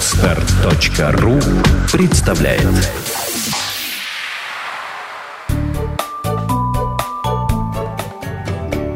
Отстар.ру 0.00 1.38
представляет 1.92 2.62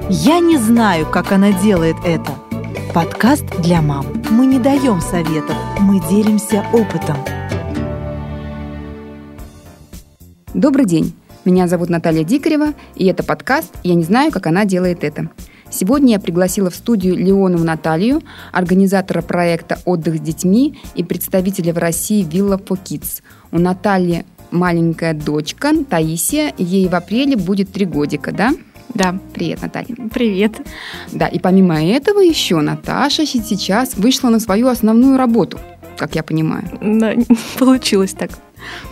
Я 0.09 0.41
не 0.41 0.57
знаю, 0.57 1.05
как 1.05 1.31
она 1.33 1.53
делает 1.53 1.97
это. 2.07 2.33
Подкаст 2.95 3.45
для 3.61 3.83
мам. 3.83 4.07
Мы 4.31 4.47
не 4.47 4.59
даем 4.59 5.03
советов, 5.03 5.57
мы 5.79 6.01
делимся 6.09 6.65
опытом. 6.73 7.19
Добрый 10.55 10.87
день. 10.87 11.15
Меня 11.45 11.69
зовут 11.69 11.91
Наталья 11.91 12.25
Дикарева, 12.25 12.73
и 12.95 13.05
это 13.05 13.23
подкаст 13.23 13.75
«Я 13.83 13.95
не 13.95 14.05
знаю, 14.05 14.33
как 14.33 14.47
она 14.47 14.65
делает 14.65 15.05
это». 15.05 15.29
Сегодня 15.75 16.13
я 16.13 16.21
пригласила 16.21 16.71
в 16.71 16.77
студию 16.77 17.17
Леонову 17.17 17.65
Наталью, 17.65 18.23
организатора 18.53 19.23
проекта 19.23 19.81
«Отдых 19.85 20.19
с 20.19 20.21
детьми» 20.21 20.79
и 20.95 21.03
представителя 21.03 21.73
в 21.75 21.79
России 21.79 22.25
«Villa 22.25 22.65
for 22.65 22.79
Kids». 22.81 23.23
У 23.51 23.59
Натальи 23.59 24.25
маленькая 24.53 25.15
дочка 25.15 25.73
Таисия, 25.91 26.55
ей 26.59 26.87
в 26.87 26.95
апреле 26.95 27.37
будет 27.37 27.73
три 27.73 27.87
годика, 27.87 28.31
да? 28.31 28.55
Да. 28.95 29.19
Привет, 29.35 29.63
Наталья. 29.63 29.97
Привет. 30.13 30.53
Да, 31.11 31.27
и 31.27 31.41
помимо 31.41 31.85
этого 31.85 32.21
еще 32.21 32.61
Наташа 32.61 33.27
сейчас 33.27 33.97
вышла 33.97 34.29
на 34.29 34.39
свою 34.39 34.69
основную 34.69 35.19
работу, 35.19 35.59
как 35.97 36.15
я 36.15 36.23
понимаю. 36.23 36.69
Да, 36.81 37.15
получилось 37.59 38.13
так. 38.13 38.31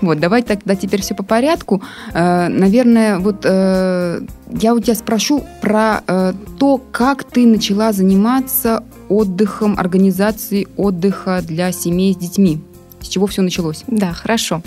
Вот, 0.00 0.20
давай 0.20 0.42
тогда 0.42 0.74
теперь 0.74 1.02
все 1.02 1.14
по 1.14 1.22
порядку. 1.22 1.82
Э, 2.12 2.48
наверное, 2.48 3.18
вот 3.18 3.44
э, 3.44 4.20
я 4.50 4.74
у 4.74 4.80
тебя 4.80 4.94
спрошу 4.94 5.44
про 5.60 6.02
э, 6.06 6.32
то, 6.58 6.80
как 6.90 7.24
ты 7.24 7.46
начала 7.46 7.92
заниматься 7.92 8.82
отдыхом, 9.08 9.78
организацией 9.78 10.68
отдыха 10.76 11.40
для 11.42 11.72
семей 11.72 12.14
с 12.14 12.16
детьми. 12.16 12.60
С 13.00 13.08
чего 13.08 13.26
все 13.26 13.42
началось? 13.42 13.84
Да, 13.88 14.12
хорошо. 14.12 14.62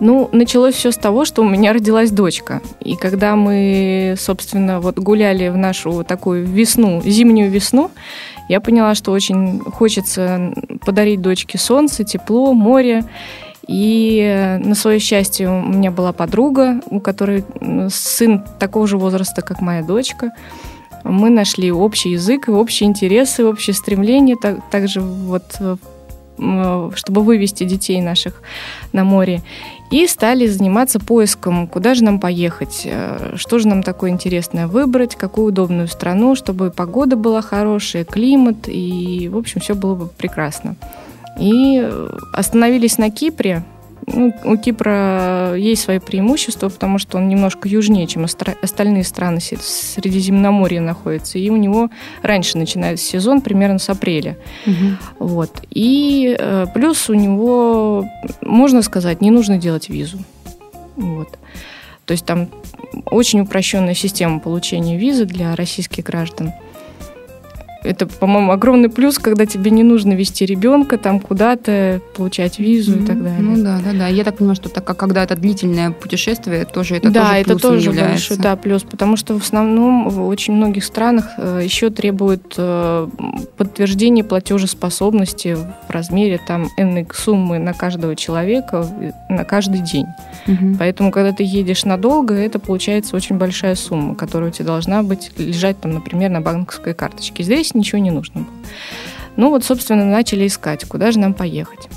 Ну, 0.00 0.28
началось 0.32 0.74
все 0.74 0.90
с 0.90 0.96
того, 0.96 1.24
что 1.24 1.42
у 1.42 1.48
меня 1.48 1.72
родилась 1.72 2.10
дочка. 2.10 2.60
И 2.80 2.96
когда 2.96 3.36
мы, 3.36 4.16
собственно, 4.18 4.80
вот 4.80 4.98
гуляли 4.98 5.48
в 5.48 5.56
нашу 5.56 6.04
такую 6.04 6.46
весну, 6.46 7.02
зимнюю 7.04 7.50
весну, 7.50 7.90
я 8.48 8.60
поняла, 8.60 8.94
что 8.94 9.12
очень 9.12 9.60
хочется 9.60 10.52
подарить 10.84 11.20
дочке 11.20 11.58
солнце, 11.58 12.04
тепло, 12.04 12.52
море. 12.52 13.04
И 13.66 14.58
на 14.62 14.74
свое 14.74 14.98
счастье 14.98 15.48
у 15.48 15.62
меня 15.62 15.90
была 15.90 16.12
подруга, 16.12 16.80
у 16.90 17.00
которой 17.00 17.44
сын 17.90 18.44
такого 18.58 18.86
же 18.86 18.98
возраста, 18.98 19.42
как 19.42 19.60
моя 19.60 19.82
дочка. 19.82 20.32
Мы 21.02 21.30
нашли 21.30 21.70
общий 21.70 22.10
язык, 22.10 22.48
общие 22.48 22.88
интересы, 22.88 23.44
общие 23.44 23.74
стремления, 23.74 24.36
так, 24.36 24.58
также 24.70 25.00
вот 25.00 25.44
чтобы 26.36 27.22
вывести 27.22 27.64
детей 27.64 28.00
наших 28.00 28.42
на 28.92 29.04
море. 29.04 29.42
И 29.90 30.06
стали 30.08 30.46
заниматься 30.46 30.98
поиском, 30.98 31.68
куда 31.68 31.94
же 31.94 32.02
нам 32.02 32.18
поехать, 32.18 32.82
э, 32.84 33.34
что 33.36 33.58
же 33.60 33.68
нам 33.68 33.82
такое 33.82 34.10
интересное 34.10 34.66
выбрать, 34.66 35.14
какую 35.14 35.48
удобную 35.48 35.86
страну, 35.86 36.34
чтобы 36.34 36.70
погода 36.70 37.14
была 37.16 37.42
хорошая, 37.42 38.04
климат, 38.04 38.66
и, 38.66 39.28
в 39.32 39.36
общем, 39.36 39.60
все 39.60 39.74
было 39.74 39.94
бы 39.94 40.08
прекрасно. 40.08 40.74
И 41.38 41.88
остановились 42.32 42.98
на 42.98 43.10
Кипре. 43.10 43.64
Ну, 44.06 44.34
у 44.44 44.56
Кипра 44.56 45.54
есть 45.56 45.82
свои 45.82 45.98
преимущества, 45.98 46.68
потому 46.68 46.98
что 46.98 47.16
он 47.16 47.28
немножко 47.28 47.68
южнее, 47.68 48.06
чем 48.06 48.24
остальные 48.24 49.04
страны 49.04 49.40
Средиземноморья 49.40 50.80
находятся. 50.80 51.38
И 51.38 51.48
у 51.48 51.56
него 51.56 51.88
раньше 52.22 52.58
начинается 52.58 53.04
сезон, 53.04 53.40
примерно 53.40 53.78
с 53.78 53.88
апреля. 53.88 54.36
Угу. 54.66 55.26
Вот. 55.26 55.62
И 55.70 56.36
э, 56.38 56.66
плюс 56.74 57.08
у 57.08 57.14
него, 57.14 58.04
можно 58.42 58.82
сказать, 58.82 59.22
не 59.22 59.30
нужно 59.30 59.56
делать 59.56 59.88
визу. 59.88 60.18
Вот. 60.96 61.38
То 62.04 62.12
есть 62.12 62.26
там 62.26 62.48
очень 63.06 63.40
упрощенная 63.40 63.94
система 63.94 64.38
получения 64.38 64.98
визы 64.98 65.24
для 65.24 65.56
российских 65.56 66.04
граждан. 66.04 66.52
Это, 67.84 68.06
по-моему, 68.06 68.50
огромный 68.52 68.88
плюс, 68.88 69.18
когда 69.18 69.44
тебе 69.44 69.70
не 69.70 69.82
нужно 69.82 70.14
вести 70.14 70.46
ребенка 70.46 70.96
там 70.96 71.20
куда-то, 71.20 72.00
получать 72.16 72.58
визу 72.58 72.96
mm-hmm. 72.96 73.02
и 73.02 73.06
так 73.06 73.22
далее. 73.22 73.40
Ну 73.40 73.62
да, 73.62 73.78
да, 73.84 73.92
да. 73.92 74.08
Я 74.08 74.24
так 74.24 74.38
понимаю, 74.38 74.56
что 74.56 74.70
так 74.70 74.84
как 74.84 74.96
когда 74.96 75.22
это 75.22 75.36
длительное 75.36 75.90
путешествие, 75.90 76.64
тоже 76.64 76.96
это 76.96 77.10
да, 77.10 77.28
тоже 77.28 77.40
это 77.40 77.58
тоже 77.58 77.80
является. 77.90 78.30
большой 78.30 78.36
да, 78.38 78.56
плюс, 78.56 78.82
потому 78.82 79.16
что 79.16 79.38
в 79.38 79.42
основном 79.42 80.08
в 80.08 80.26
очень 80.26 80.54
многих 80.54 80.82
странах 80.82 81.26
э, 81.36 81.60
еще 81.62 81.90
требуют 81.90 82.54
э, 82.56 83.08
подтверждения 83.58 84.24
платежеспособности 84.24 85.54
в 85.54 85.90
размере 85.90 86.40
там 86.44 86.68
энной 86.78 87.06
суммы 87.12 87.58
на 87.58 87.74
каждого 87.74 88.16
человека 88.16 88.86
на 89.28 89.44
каждый 89.44 89.80
день. 89.80 90.06
Mm-hmm. 90.46 90.76
Поэтому, 90.78 91.10
когда 91.10 91.32
ты 91.32 91.42
едешь 91.42 91.84
надолго, 91.84 92.34
это 92.34 92.58
получается 92.58 93.14
очень 93.14 93.36
большая 93.36 93.74
сумма, 93.74 94.14
которая 94.14 94.48
у 94.48 94.52
тебя 94.52 94.66
должна 94.66 95.02
быть 95.02 95.32
лежать 95.38 95.78
там, 95.80 95.92
например, 95.92 96.30
на 96.30 96.40
банковской 96.40 96.94
карточке. 96.94 97.42
Здесь 97.42 97.73
ничего 97.74 97.98
не 97.98 98.10
нужно 98.10 98.42
было. 98.42 98.50
Ну 99.36 99.50
вот, 99.50 99.64
собственно, 99.64 100.04
начали 100.04 100.46
искать, 100.46 100.84
куда 100.84 101.10
же 101.10 101.18
нам 101.18 101.34
поехать. 101.34 101.88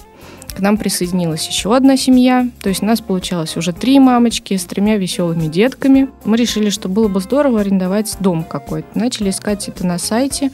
К 0.56 0.60
нам 0.60 0.78
присоединилась 0.78 1.48
еще 1.48 1.76
одна 1.76 1.98
семья, 1.98 2.50
то 2.64 2.70
есть 2.70 2.82
у 2.82 2.86
нас 2.88 3.00
получалось 3.00 3.56
уже 3.58 3.74
три 3.74 4.00
мамочки 4.00 4.58
с 4.58 4.66
тремя 4.66 4.98
веселыми 4.98 5.46
детками. 5.46 6.10
Мы 6.26 6.36
решили, 6.36 6.72
что 6.72 6.90
было 6.90 7.08
бы 7.08 7.20
здорово 7.20 7.62
арендовать 7.62 8.18
дом 8.20 8.44
какой-то. 8.44 8.88
Начали 8.96 9.30
искать 9.30 9.68
это 9.68 9.86
на 9.86 10.00
сайте, 10.00 10.50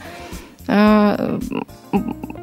э, 0.66 1.40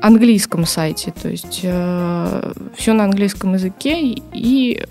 английском 0.02 0.66
сайте, 0.66 1.12
то 1.12 1.30
есть 1.30 1.60
э, 1.62 2.54
все 2.76 2.94
на 2.94 3.04
английском 3.04 3.54
языке. 3.54 4.16
И 4.34 4.84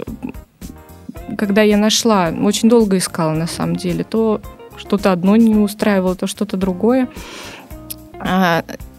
когда 1.37 1.63
я 1.63 1.77
нашла, 1.77 2.33
очень 2.41 2.69
долго 2.69 2.99
искала 2.99 3.33
на 3.33 3.49
самом 3.49 3.75
деле, 3.75 4.05
то 4.05 4.41
что-то 4.77 5.11
одно 5.11 5.35
не 5.35 5.57
устраивало, 5.57 6.15
то 6.15 6.29
что-то 6.29 6.57
другое. 6.57 7.09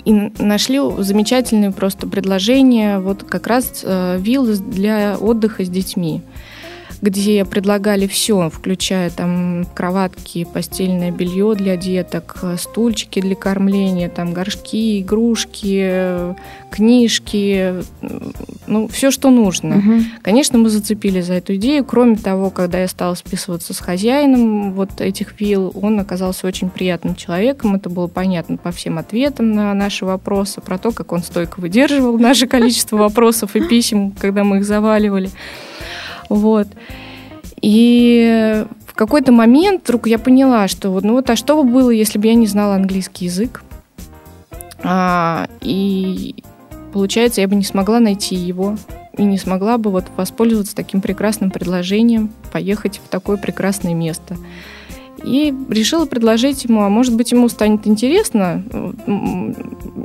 И 0.03 0.13
нашли 0.39 0.79
замечательное 0.99 1.71
просто 1.71 2.07
предложение, 2.07 2.99
вот 2.99 3.21
как 3.23 3.45
раз 3.45 3.81
э, 3.83 4.17
виллы 4.19 4.55
для 4.55 5.15
отдыха 5.19 5.63
с 5.63 5.69
детьми 5.69 6.21
где 7.01 7.45
предлагали 7.45 8.07
все, 8.07 8.49
включая 8.49 9.09
там 9.09 9.65
кроватки, 9.73 10.45
постельное 10.45 11.11
белье 11.11 11.55
для 11.55 11.75
деток, 11.77 12.43
стульчики 12.59 13.19
для 13.19 13.35
кормления, 13.35 14.09
там 14.09 14.33
горшки, 14.33 15.01
игрушки, 15.01 16.35
книжки, 16.69 17.75
ну, 18.67 18.87
все, 18.87 19.11
что 19.11 19.29
нужно. 19.29 19.77
Угу. 19.77 20.03
Конечно, 20.21 20.57
мы 20.57 20.69
зацепили 20.69 21.21
за 21.21 21.33
эту 21.33 21.55
идею. 21.55 21.83
Кроме 21.83 22.15
того, 22.15 22.49
когда 22.49 22.79
я 22.79 22.87
стала 22.87 23.15
списываться 23.15 23.73
с 23.73 23.79
хозяином 23.79 24.73
вот 24.73 25.01
этих 25.01 25.39
вилл, 25.39 25.73
он 25.81 25.99
оказался 25.99 26.47
очень 26.47 26.69
приятным 26.69 27.15
человеком. 27.15 27.75
Это 27.75 27.89
было 27.89 28.07
понятно 28.07 28.57
по 28.57 28.71
всем 28.71 28.97
ответам 28.97 29.51
на 29.51 29.73
наши 29.73 30.05
вопросы, 30.05 30.61
про 30.61 30.77
то, 30.77 30.91
как 30.91 31.11
он 31.11 31.23
стойко 31.23 31.59
выдерживал 31.59 32.17
наше 32.17 32.47
количество 32.47 32.97
вопросов 32.97 33.55
и 33.55 33.67
писем, 33.67 34.11
когда 34.11 34.43
мы 34.43 34.57
их 34.57 34.65
заваливали. 34.65 35.29
Вот. 36.31 36.67
И 37.61 38.65
в 38.87 38.93
какой-то 38.93 39.33
момент 39.33 39.83
вдруг 39.83 40.07
я 40.07 40.17
поняла, 40.17 40.69
что 40.69 40.89
вот, 40.89 41.03
ну 41.03 41.13
вот, 41.13 41.29
а 41.29 41.35
что 41.35 41.61
бы 41.61 41.69
было, 41.69 41.89
если 41.89 42.17
бы 42.17 42.27
я 42.27 42.35
не 42.35 42.47
знала 42.47 42.75
английский 42.75 43.25
язык? 43.25 43.63
А, 44.81 45.49
и 45.59 46.35
получается, 46.93 47.41
я 47.41 47.49
бы 47.49 47.55
не 47.55 47.63
смогла 47.63 47.99
найти 47.99 48.35
его 48.35 48.77
и 49.17 49.23
не 49.23 49.37
смогла 49.37 49.77
бы 49.77 49.91
вот 49.91 50.05
воспользоваться 50.15 50.73
таким 50.73 51.01
прекрасным 51.01 51.51
предложением 51.51 52.31
поехать 52.53 53.01
в 53.03 53.09
такое 53.09 53.35
прекрасное 53.35 53.93
место. 53.93 54.37
И 55.23 55.53
решила 55.69 56.05
предложить 56.05 56.65
ему, 56.65 56.83
а 56.83 56.89
может 56.89 57.15
быть, 57.15 57.31
ему 57.31 57.47
станет 57.49 57.87
интересно 57.87 58.63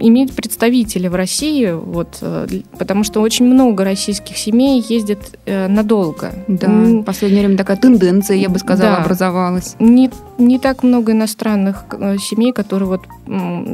иметь 0.01 0.35
представителя 0.35 1.11
в 1.11 1.15
России, 1.15 1.71
вот, 1.73 2.19
э, 2.21 2.47
потому 2.79 3.05
что 3.05 3.21
очень 3.21 3.47
много 3.47 3.85
российских 3.85 4.37
семей 4.37 4.85
ездят 4.87 5.39
э, 5.47 5.69
надолго. 5.69 6.33
Да, 6.49 6.69
в 6.69 7.03
последнее 7.03 7.45
время 7.45 7.57
такая 7.57 7.77
тенденция, 7.77 8.37
я 8.37 8.49
бы 8.49 8.59
сказала, 8.59 8.97
да. 8.97 9.03
образовалась. 9.03 9.77
Не, 9.79 10.11
не 10.39 10.59
так 10.59 10.83
много 10.83 11.13
иностранных 11.13 11.85
э, 11.93 12.19
семей, 12.19 12.53
которые 12.53 12.89
вот 12.89 13.03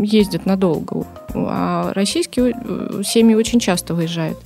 ездят 0.03 0.47
надолго, 0.47 1.07
а 1.35 1.93
российские 1.95 2.55
семьи 3.05 3.35
очень 3.35 3.61
часто 3.61 3.95
выезжают. 3.95 4.39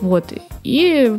Вот. 0.00 0.32
И, 0.62 1.16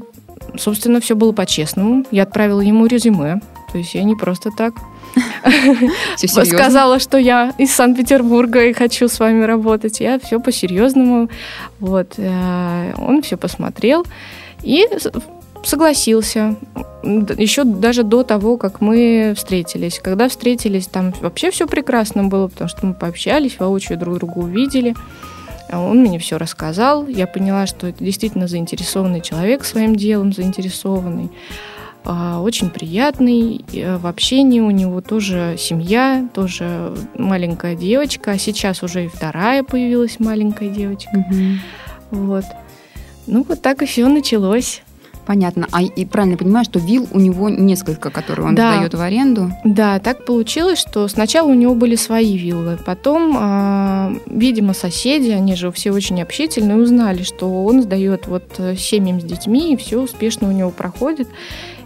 собственно, 0.58 1.02
все 1.02 1.16
было 1.16 1.32
по-честному. 1.32 2.06
Я 2.12 2.24
отправила 2.24 2.62
ему 2.62 2.86
резюме. 2.86 3.42
То 3.72 3.78
есть 3.78 3.94
я 3.94 4.04
не 4.04 4.16
просто 4.16 4.50
так 4.56 4.74
сказала, 6.46 7.00
что 7.00 7.18
я 7.18 7.54
из 7.58 7.74
Санкт-Петербурга 7.74 8.66
и 8.66 8.74
хочу 8.74 9.08
с 9.08 9.20
вами 9.20 9.44
работать. 9.44 10.00
Я 10.00 10.20
все 10.20 10.40
по-серьезному. 10.40 11.30
Вот. 11.80 12.14
Э, 12.18 12.94
он 12.98 13.22
все 13.22 13.38
посмотрел 13.38 14.06
и 14.64 14.86
согласился. 15.64 16.56
Еще 17.04 17.64
даже 17.64 18.04
до 18.04 18.24
того, 18.24 18.58
как 18.58 18.82
мы 18.82 19.34
встретились. 19.36 20.00
Когда 20.00 20.30
встретились, 20.30 20.88
там 20.88 21.14
вообще 21.22 21.52
все 21.52 21.68
прекрасно 21.68 22.26
было, 22.26 22.48
потому 22.48 22.70
что 22.70 22.86
мы 22.86 22.94
пообщались, 22.94 23.60
воочию 23.60 23.98
друг 23.98 24.16
друга 24.20 24.38
увидели. 24.40 24.96
Он 25.72 26.00
мне 26.00 26.18
все 26.18 26.38
рассказал. 26.38 27.08
Я 27.08 27.28
поняла, 27.28 27.68
что 27.68 27.88
это 27.88 28.04
действительно 28.04 28.48
заинтересованный 28.48 29.22
человек 29.22 29.64
своим 29.64 29.96
делом, 29.96 30.34
заинтересованный. 30.34 31.30
А, 32.06 32.42
очень 32.42 32.70
приятный 32.70 33.66
э, 33.74 33.98
в 33.98 34.08
общении. 34.08 34.62
У 34.62 34.72
него 34.72 35.02
тоже 35.02 35.56
семья, 35.58 36.28
тоже 36.34 36.96
маленькая 37.16 37.76
девочка. 37.76 38.32
А 38.32 38.38
сейчас 38.38 38.84
уже 38.84 39.06
и 39.06 39.08
вторая 39.08 39.64
появилась 39.64 40.20
маленькая 40.20 40.70
девочка. 40.70 41.12
Угу. 41.14 42.26
Вот. 42.26 42.46
Ну, 43.28 43.46
вот 43.48 43.62
так 43.62 43.82
и 43.82 43.86
все 43.86 44.08
началось. 44.08 44.82
Понятно. 45.30 45.68
А 45.72 45.84
и 45.84 46.06
правильно 46.06 46.38
понимаю, 46.38 46.66
что 46.66 46.80
вилл 46.80 47.08
у 47.12 47.20
него 47.20 47.50
несколько, 47.50 48.10
которые 48.10 48.48
он 48.48 48.56
да. 48.56 48.74
сдает 48.74 48.96
в 48.96 49.00
аренду? 49.02 49.52
Да, 49.64 50.00
так 50.00 50.26
получилось, 50.26 50.80
что 50.80 51.08
сначала 51.08 51.48
у 51.50 51.54
него 51.54 51.76
были 51.76 51.96
свои 51.96 52.36
виллы, 52.36 52.80
потом, 52.84 53.38
э, 53.40 54.20
видимо, 54.26 54.74
соседи, 54.74 55.30
они 55.30 55.56
же 55.56 55.72
все 55.72 55.92
очень 55.92 56.20
общительные, 56.20 56.78
узнали, 56.78 57.22
что 57.22 57.64
он 57.64 57.84
сдает 57.84 58.26
вот 58.26 58.56
э, 58.58 58.76
семьям 58.76 59.22
с 59.22 59.24
детьми, 59.24 59.74
и 59.74 59.78
все 59.78 60.02
успешно 60.02 60.50
у 60.50 60.52
него 60.52 60.72
проходит. 60.72 61.28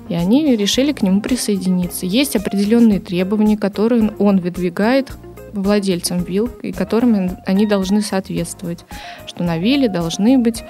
И 0.10 0.16
они 0.16 0.56
решили 0.56 0.92
к 0.92 1.02
нему 1.02 1.22
присоединиться. 1.22 2.06
Есть 2.06 2.36
определенные 2.36 3.00
требования, 3.00 3.58
которые 3.58 4.12
он 4.20 4.40
выдвигает 4.40 5.12
владельцам 5.54 6.24
вилл, 6.24 6.50
и 6.62 6.72
которым 6.72 7.38
они 7.46 7.66
должны 7.66 8.02
соответствовать, 8.02 8.86
что 9.28 9.44
на 9.44 9.58
вилле 9.58 9.88
должны 9.88 10.38
быть 10.38 10.64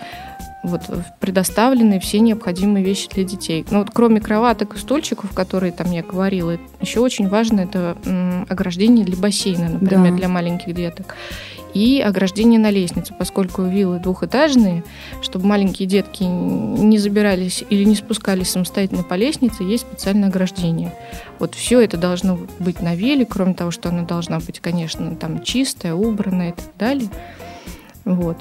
вот, 0.64 0.82
предоставлены 1.20 2.00
все 2.00 2.20
необходимые 2.20 2.86
вещи 2.86 3.10
для 3.10 3.24
детей. 3.24 3.66
Но 3.70 3.80
вот 3.80 3.90
кроме 3.94 4.22
кроваток 4.22 4.76
и 4.76 4.78
стульчиков, 4.78 5.32
которые 5.34 5.72
там 5.72 5.92
я 5.92 6.04
говорила, 6.04 6.58
еще 6.80 7.02
очень 7.02 7.28
важно 7.28 7.62
это 7.62 7.98
ограждение 8.50 9.06
для 9.06 9.18
бассейна, 9.18 9.70
например, 9.70 10.12
да. 10.12 10.18
для 10.18 10.28
маленьких 10.30 10.74
деток. 10.74 11.16
И 11.74 12.02
ограждение 12.02 12.60
на 12.60 12.70
лестнице, 12.70 13.14
поскольку 13.18 13.64
виллы 13.64 14.00
двухэтажные, 14.00 14.84
чтобы 15.22 15.48
маленькие 15.48 15.88
детки 15.88 16.24
не 16.24 16.98
забирались 16.98 17.64
или 17.70 17.84
не 17.84 17.96
спускались 17.96 18.50
самостоятельно 18.50 19.04
по 19.04 19.16
лестнице, 19.16 19.64
есть 19.64 19.84
специальное 19.84 20.30
ограждение. 20.30 20.94
Вот 21.40 21.56
все 21.56 21.82
это 21.82 21.98
должно 21.98 22.40
быть 22.60 22.82
на 22.82 22.96
вилле, 22.96 23.26
кроме 23.26 23.54
того, 23.54 23.72
что 23.72 23.90
она 23.90 24.04
должна 24.04 24.40
быть, 24.40 24.60
конечно, 24.60 25.16
там 25.16 25.42
чистая, 25.44 25.96
убранная 25.96 26.50
и 26.50 26.54
так 26.54 26.72
далее. 26.78 27.10
Вот. 28.06 28.38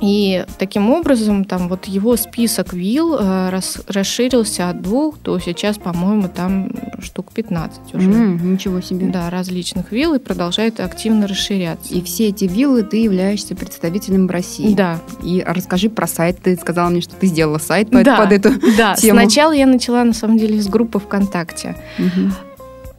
И 0.00 0.44
таким 0.58 0.90
образом, 0.90 1.44
там 1.44 1.68
вот 1.68 1.86
его 1.86 2.16
список 2.16 2.72
вилл 2.72 3.16
э, 3.18 3.50
рас, 3.50 3.78
расширился 3.88 4.68
от 4.68 4.82
двух 4.82 5.20
до 5.22 5.38
сейчас, 5.38 5.78
по-моему, 5.78 6.28
там 6.28 6.70
штук 7.00 7.32
15 7.32 7.94
уже. 7.94 8.10
Mm, 8.10 8.42
ничего 8.42 8.80
себе. 8.80 9.06
Да, 9.06 9.30
различных 9.30 9.92
вилл 9.92 10.14
и 10.14 10.18
продолжает 10.18 10.80
активно 10.80 11.26
расширяться. 11.26 11.94
И 11.94 12.02
все 12.02 12.28
эти 12.28 12.44
виллы 12.44 12.82
ты 12.82 12.98
являешься 12.98 13.54
представителем 13.54 14.26
в 14.26 14.30
России. 14.30 14.74
Да. 14.74 15.00
И 15.22 15.42
расскажи 15.46 15.88
про 15.88 16.06
сайт. 16.06 16.38
Ты 16.42 16.56
сказала 16.56 16.90
мне, 16.90 17.00
что 17.00 17.14
ты 17.14 17.26
сделала 17.26 17.58
сайт 17.58 17.90
под, 17.90 18.04
да, 18.04 18.16
под 18.18 18.32
эту 18.32 18.50
да. 18.76 18.94
тему. 18.94 19.20
Сначала 19.20 19.52
я 19.52 19.66
начала, 19.66 20.04
на 20.04 20.12
самом 20.12 20.38
деле, 20.38 20.60
с 20.60 20.68
группы 20.68 20.98
ВКонтакте. 20.98 21.76
Угу 21.98 22.32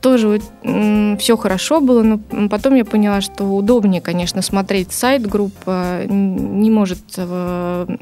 тоже 0.02 0.42
все 0.62 1.38
хорошо 1.38 1.82
было, 1.82 2.04
но 2.04 2.20
потом 2.50 2.76
я 2.76 2.86
поняла, 2.86 3.22
что 3.22 3.44
удобнее, 3.44 4.02
конечно, 4.02 4.42
смотреть 4.42 4.92
сайт 4.92 5.26
группа 5.26 6.04
не 6.06 6.70
может 6.70 7.00
э, 7.18 7.98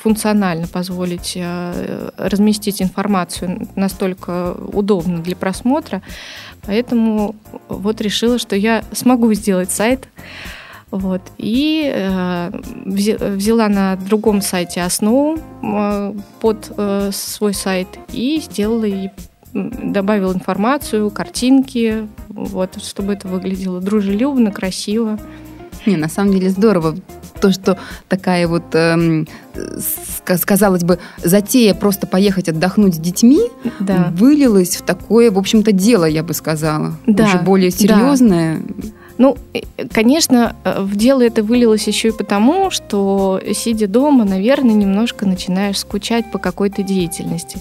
функционально 0.00 0.68
позволить 0.68 1.32
э, 1.36 2.10
разместить 2.16 2.80
информацию 2.80 3.68
настолько 3.74 4.52
удобно 4.72 5.18
для 5.18 5.34
просмотра, 5.34 6.02
поэтому 6.62 7.34
вот 7.68 8.00
решила, 8.00 8.38
что 8.38 8.54
я 8.56 8.84
смогу 8.92 9.32
сделать 9.34 9.70
сайт. 9.70 10.08
Вот. 10.90 11.22
И 11.38 11.88
э, 11.92 12.50
взяла 12.84 13.68
на 13.68 13.96
другом 13.96 14.42
сайте 14.42 14.82
основу 14.82 15.38
э, 15.62 16.14
под 16.40 16.72
э, 16.76 17.10
свой 17.12 17.54
сайт 17.54 17.86
и 18.12 18.40
сделала 18.40 18.86
и 18.86 19.08
добавил 19.52 20.32
информацию, 20.32 21.10
картинки, 21.10 22.08
вот, 22.28 22.82
чтобы 22.82 23.14
это 23.14 23.28
выглядело 23.28 23.80
дружелюбно, 23.80 24.50
красиво. 24.50 25.18
Не, 25.86 25.96
на 25.96 26.08
самом 26.08 26.32
деле 26.32 26.50
здорово. 26.50 26.96
То, 27.40 27.52
что 27.52 27.78
такая 28.08 28.46
вот, 28.46 28.64
эм, 28.74 29.26
казалось 30.24 30.84
бы, 30.84 30.98
затея 31.24 31.72
просто 31.72 32.06
поехать 32.06 32.50
отдохнуть 32.50 32.96
с 32.96 32.98
детьми, 32.98 33.40
да. 33.80 34.12
вылилась 34.14 34.76
в 34.76 34.82
такое, 34.82 35.30
в 35.30 35.38
общем-то, 35.38 35.72
дело, 35.72 36.04
я 36.04 36.22
бы 36.22 36.34
сказала. 36.34 36.92
Да. 37.06 37.24
Уже 37.24 37.38
более 37.38 37.70
серьезное. 37.70 38.58
Да. 38.58 38.88
Ну, 39.16 39.36
конечно, 39.92 40.56
э, 40.64 40.80
в 40.80 40.96
дело 40.96 41.22
это 41.22 41.42
вылилось 41.42 41.86
еще 41.86 42.08
и 42.08 42.12
потому, 42.12 42.70
что, 42.70 43.38
сидя 43.54 43.86
дома, 43.86 44.24
наверное, 44.24 44.74
немножко 44.74 45.26
начинаешь 45.26 45.78
скучать 45.78 46.30
по 46.30 46.38
какой-то 46.38 46.82
деятельности. 46.82 47.60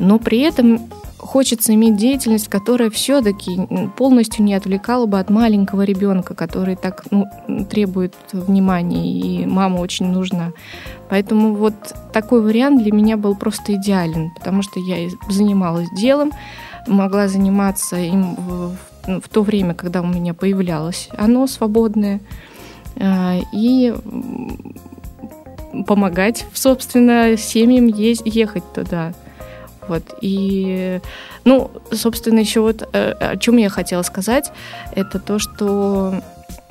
Но 0.00 0.18
при 0.18 0.40
этом 0.40 0.88
хочется 1.26 1.74
иметь 1.74 1.96
деятельность, 1.96 2.48
которая 2.48 2.90
все-таки 2.90 3.58
полностью 3.96 4.44
не 4.44 4.54
отвлекала 4.54 5.06
бы 5.06 5.18
от 5.18 5.28
маленького 5.30 5.82
ребенка, 5.82 6.34
который 6.34 6.76
так 6.76 7.04
ну, 7.10 7.26
требует 7.70 8.14
внимания, 8.32 9.10
и 9.10 9.46
мама 9.46 9.78
очень 9.78 10.06
нужна. 10.06 10.52
Поэтому 11.08 11.54
вот 11.54 11.74
такой 12.12 12.42
вариант 12.42 12.82
для 12.82 12.92
меня 12.92 13.16
был 13.16 13.36
просто 13.36 13.74
идеален, 13.74 14.30
потому 14.36 14.62
что 14.62 14.80
я 14.80 15.08
занималась 15.28 15.88
делом, 15.90 16.32
могла 16.86 17.28
заниматься 17.28 17.96
им 17.96 18.34
в, 18.34 18.76
в 19.20 19.28
то 19.28 19.42
время, 19.42 19.74
когда 19.74 20.02
у 20.02 20.06
меня 20.06 20.34
появлялось 20.34 21.08
оно 21.16 21.46
свободное, 21.46 22.20
а, 22.98 23.38
и 23.52 23.94
помогать, 25.86 26.46
собственно, 26.54 27.36
семьям 27.36 27.86
ехать 27.86 28.64
туда. 28.72 29.12
Вот. 29.88 30.02
И, 30.20 31.00
ну, 31.44 31.70
собственно, 31.92 32.40
еще 32.40 32.60
вот 32.60 32.88
э, 32.92 33.10
о 33.12 33.36
чем 33.36 33.56
я 33.56 33.68
хотела 33.68 34.02
сказать, 34.02 34.52
это 34.92 35.18
то, 35.18 35.38
что 35.38 36.22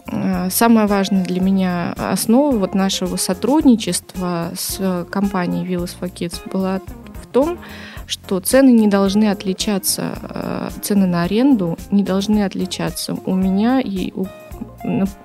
э, 0.07 0.49
самое 0.49 0.87
важное 0.87 1.23
для 1.23 1.41
меня 1.41 1.93
основа 1.97 2.55
вот 2.57 2.75
нашего 2.75 3.15
сотрудничества 3.15 4.51
с 4.55 5.05
компанией 5.09 5.65
Villas 5.65 5.95
for 5.99 6.11
Kids 6.11 6.41
была 6.51 6.81
в 7.21 7.27
том, 7.27 7.59
что 8.07 8.39
цены 8.39 8.69
не 8.69 8.87
должны 8.87 9.29
отличаться, 9.29 10.17
э, 10.21 10.69
цены 10.81 11.07
на 11.07 11.23
аренду 11.23 11.77
не 11.91 12.03
должны 12.03 12.43
отличаться 12.43 13.17
у 13.25 13.35
меня 13.35 13.79
и 13.79 14.11
у 14.13 14.25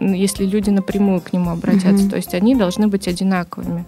если 0.01 0.45
люди 0.45 0.71
напрямую 0.71 1.21
к 1.21 1.33
нему 1.33 1.51
обратятся, 1.51 2.07
mm-hmm. 2.07 2.11
то 2.11 2.17
есть 2.17 2.35
они 2.35 2.55
должны 2.55 2.89
быть 2.89 3.07
одинаковыми. 3.07 3.85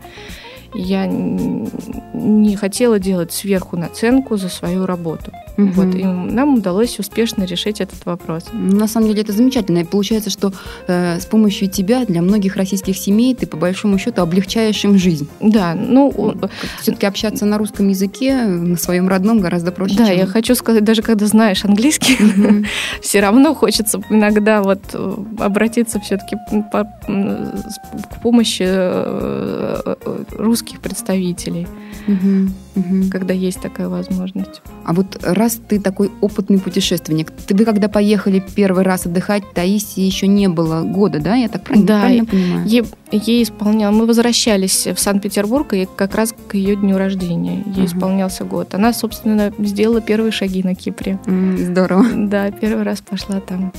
Я 0.74 1.06
не 1.06 2.56
хотела 2.56 2.98
делать 2.98 3.32
сверху 3.32 3.76
наценку 3.76 4.36
за 4.36 4.48
свою 4.48 4.86
работу. 4.86 5.32
Угу. 5.56 5.70
Вот, 5.72 5.94
и 5.94 6.04
нам 6.04 6.54
удалось 6.54 6.98
успешно 6.98 7.44
решить 7.44 7.80
этот 7.80 8.04
вопрос. 8.06 8.44
На 8.52 8.86
самом 8.86 9.08
деле 9.08 9.22
это 9.22 9.32
замечательно. 9.32 9.78
И 9.78 9.84
получается, 9.84 10.30
что 10.30 10.52
э, 10.86 11.20
с 11.20 11.26
помощью 11.26 11.68
тебя 11.68 12.04
для 12.04 12.22
многих 12.22 12.56
российских 12.56 12.96
семей 12.96 13.34
ты 13.34 13.46
по 13.46 13.56
большому 13.56 13.98
счету 13.98 14.22
облегчаешь 14.22 14.82
им 14.84 14.98
жизнь. 14.98 15.28
Да, 15.40 15.74
ну 15.74 16.38
все-таки 16.80 17.06
общаться 17.06 17.44
на 17.44 17.58
русском 17.58 17.88
языке 17.88 18.44
на 18.44 18.76
своем 18.76 19.08
родном 19.08 19.40
гораздо 19.40 19.72
проще. 19.72 19.96
Да, 19.96 20.06
чем... 20.06 20.18
я 20.18 20.26
хочу 20.26 20.54
сказать, 20.54 20.84
даже 20.84 21.02
когда 21.02 21.26
знаешь 21.26 21.64
английский, 21.64 22.14
угу. 22.14 22.64
все 23.02 23.20
равно 23.20 23.54
хочется 23.54 24.00
иногда 24.08 24.62
вот 24.62 24.80
э, 24.94 25.14
обратиться 25.38 26.00
все-таки 26.00 26.36
к 26.36 28.22
помощи 28.22 28.64
э, 28.66 29.82
э, 29.84 30.24
русских 30.38 30.80
представителей 30.80 31.66
угу, 32.06 32.50
угу. 32.76 33.10
когда 33.10 33.34
есть 33.34 33.60
такая 33.60 33.88
возможность. 33.88 34.62
А 34.84 34.92
вот 34.92 35.18
раз 35.22 35.60
ты 35.68 35.80
такой 35.80 36.10
опытный 36.20 36.58
путешественник, 36.58 37.30
ты 37.30 37.54
вы 37.54 37.64
когда 37.64 37.88
поехали 37.88 38.44
первый 38.54 38.84
раз 38.84 39.06
отдыхать, 39.06 39.42
Таисии 39.54 40.02
еще 40.02 40.26
не 40.26 40.48
было 40.48 40.82
года, 40.82 41.20
да? 41.20 41.34
Я 41.36 41.48
так 41.48 41.64
правильно, 41.64 41.86
да, 41.86 42.00
правильно 42.00 42.24
понимаю? 42.24 42.68
Ей, 42.68 42.84
ей 43.10 43.42
исполнял. 43.42 43.92
Мы 43.92 44.06
возвращались 44.06 44.86
в 44.86 44.98
Санкт-Петербург 44.98 45.72
и 45.74 45.88
как 45.96 46.14
раз 46.14 46.34
к 46.48 46.54
ее 46.54 46.76
дню 46.76 46.96
рождения. 46.98 47.62
Ей 47.66 47.84
угу. 47.84 47.86
исполнялся 47.86 48.44
год. 48.44 48.74
Она, 48.74 48.92
собственно, 48.92 49.52
сделала 49.58 50.00
первые 50.00 50.32
шаги 50.32 50.62
на 50.62 50.74
Кипре. 50.74 51.18
Здорово. 51.58 52.06
Да, 52.32 52.50
первый 52.50 52.84
раз 52.84 53.00
пошла 53.00 53.40
там. 53.40 53.72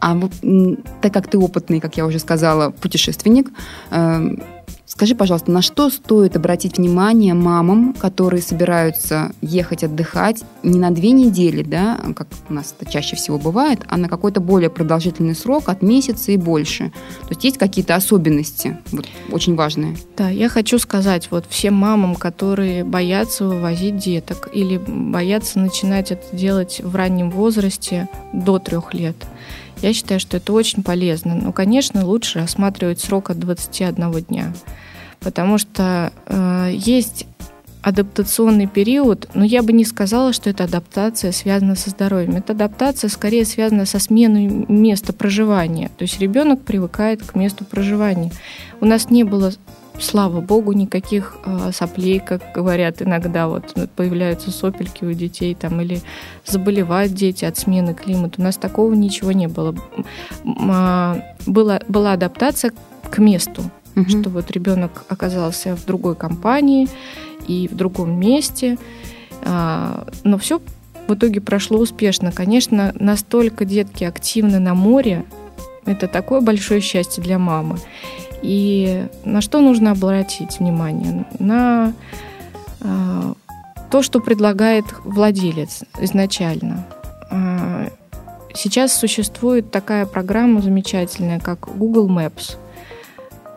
А 0.00 0.18
так 1.02 1.12
как 1.12 1.28
ты 1.28 1.38
опытный, 1.38 1.78
как 1.78 1.96
я 1.96 2.06
уже 2.06 2.18
сказала, 2.18 2.70
путешественник, 2.70 3.50
эм, 3.90 4.42
Скажи, 4.86 5.14
пожалуйста, 5.14 5.50
на 5.50 5.62
что 5.62 5.88
стоит 5.88 6.36
обратить 6.36 6.76
внимание 6.76 7.32
мамам, 7.32 7.94
которые 7.94 8.42
собираются 8.42 9.32
ехать 9.40 9.84
отдыхать 9.84 10.42
не 10.62 10.78
на 10.78 10.90
две 10.90 11.12
недели, 11.12 11.62
да, 11.62 11.98
как 12.14 12.26
у 12.48 12.52
нас 12.52 12.74
это 12.78 12.90
чаще 12.90 13.16
всего 13.16 13.38
бывает, 13.38 13.80
а 13.88 13.96
на 13.96 14.08
какой-то 14.08 14.40
более 14.40 14.68
продолжительный 14.68 15.34
срок, 15.34 15.68
от 15.68 15.82
месяца 15.82 16.32
и 16.32 16.36
больше? 16.36 16.92
То 17.22 17.28
есть 17.30 17.44
есть 17.44 17.58
какие-то 17.58 17.94
особенности, 17.94 18.78
вот, 18.92 19.06
очень 19.30 19.54
важные? 19.54 19.96
Да, 20.16 20.28
я 20.28 20.48
хочу 20.48 20.78
сказать 20.78 21.28
вот 21.30 21.46
всем 21.48 21.74
мамам, 21.74 22.14
которые 22.14 22.84
боятся 22.84 23.46
вывозить 23.46 23.96
деток 23.96 24.50
или 24.52 24.76
боятся 24.76 25.60
начинать 25.60 26.10
это 26.10 26.36
делать 26.36 26.80
в 26.82 26.94
раннем 26.94 27.30
возрасте 27.30 28.08
до 28.32 28.58
трех 28.58 28.92
лет– 28.92 29.16
Я 29.82 29.94
считаю, 29.94 30.20
что 30.20 30.36
это 30.36 30.52
очень 30.52 30.82
полезно. 30.82 31.34
Но, 31.34 31.52
конечно, 31.52 32.04
лучше 32.04 32.40
осматривать 32.40 33.00
срок 33.00 33.30
от 33.30 33.38
21 33.38 34.12
дня. 34.24 34.52
Потому 35.20 35.58
что 35.58 36.12
э, 36.26 36.70
есть 36.72 37.26
адаптационный 37.82 38.66
период, 38.66 39.28
но 39.34 39.44
я 39.44 39.62
бы 39.62 39.72
не 39.72 39.84
сказала, 39.84 40.32
что 40.32 40.50
эта 40.50 40.64
адаптация 40.64 41.32
связана 41.32 41.76
со 41.76 41.90
здоровьем. 41.90 42.36
Эта 42.36 42.52
адаптация 42.52 43.08
скорее 43.08 43.44
связана 43.44 43.86
со 43.86 43.98
сменой 43.98 44.46
места 44.46 45.12
проживания. 45.12 45.90
То 45.96 46.02
есть 46.02 46.20
ребенок 46.20 46.62
привыкает 46.62 47.22
к 47.22 47.34
месту 47.34 47.64
проживания. 47.64 48.32
У 48.80 48.86
нас 48.86 49.10
не 49.10 49.24
было 49.24 49.52
слава 49.98 50.40
богу, 50.40 50.72
никаких 50.72 51.36
э, 51.44 51.70
соплей, 51.72 52.20
как 52.20 52.52
говорят 52.54 53.02
иногда, 53.02 53.48
вот 53.48 53.74
появляются 53.96 54.50
сопельки 54.50 55.04
у 55.04 55.12
детей 55.12 55.54
там, 55.54 55.80
или 55.80 56.00
заболевают 56.46 57.12
дети 57.12 57.44
от 57.44 57.58
смены 57.58 57.94
климата. 57.94 58.34
У 58.38 58.42
нас 58.42 58.56
такого 58.56 58.94
ничего 58.94 59.32
не 59.32 59.46
было. 59.46 59.74
А, 60.68 61.18
была, 61.46 61.80
была 61.88 62.12
адаптация 62.12 62.72
к 63.10 63.18
месту, 63.18 63.70
угу. 64.02 64.10
что 64.10 64.30
вот 64.30 64.50
ребенок 64.50 65.04
оказался 65.08 65.76
в 65.76 65.84
другой 65.84 66.14
компании 66.14 66.88
и 67.46 67.68
в 67.68 67.76
другом 67.76 68.18
месте, 68.18 68.78
а, 69.42 70.06
но 70.24 70.38
все 70.38 70.60
в 71.08 71.14
итоге 71.14 71.40
прошло 71.40 71.78
успешно. 71.78 72.30
Конечно, 72.30 72.92
настолько 72.94 73.64
детки 73.64 74.04
активны 74.04 74.58
на 74.60 74.74
море, 74.74 75.24
это 75.84 76.06
такое 76.06 76.40
большое 76.40 76.80
счастье 76.80 77.22
для 77.22 77.38
мамы. 77.38 77.78
И 78.42 79.06
на 79.24 79.40
что 79.40 79.60
нужно 79.60 79.90
обратить 79.90 80.60
внимание? 80.60 81.26
На 81.38 81.92
э, 82.80 83.34
то, 83.90 84.02
что 84.02 84.20
предлагает 84.20 84.84
владелец 85.04 85.82
изначально. 86.00 86.86
Э, 87.30 87.88
сейчас 88.54 88.96
существует 88.96 89.70
такая 89.70 90.06
программа 90.06 90.62
замечательная, 90.62 91.40
как 91.40 91.76
Google 91.76 92.08
Maps– 92.08 92.56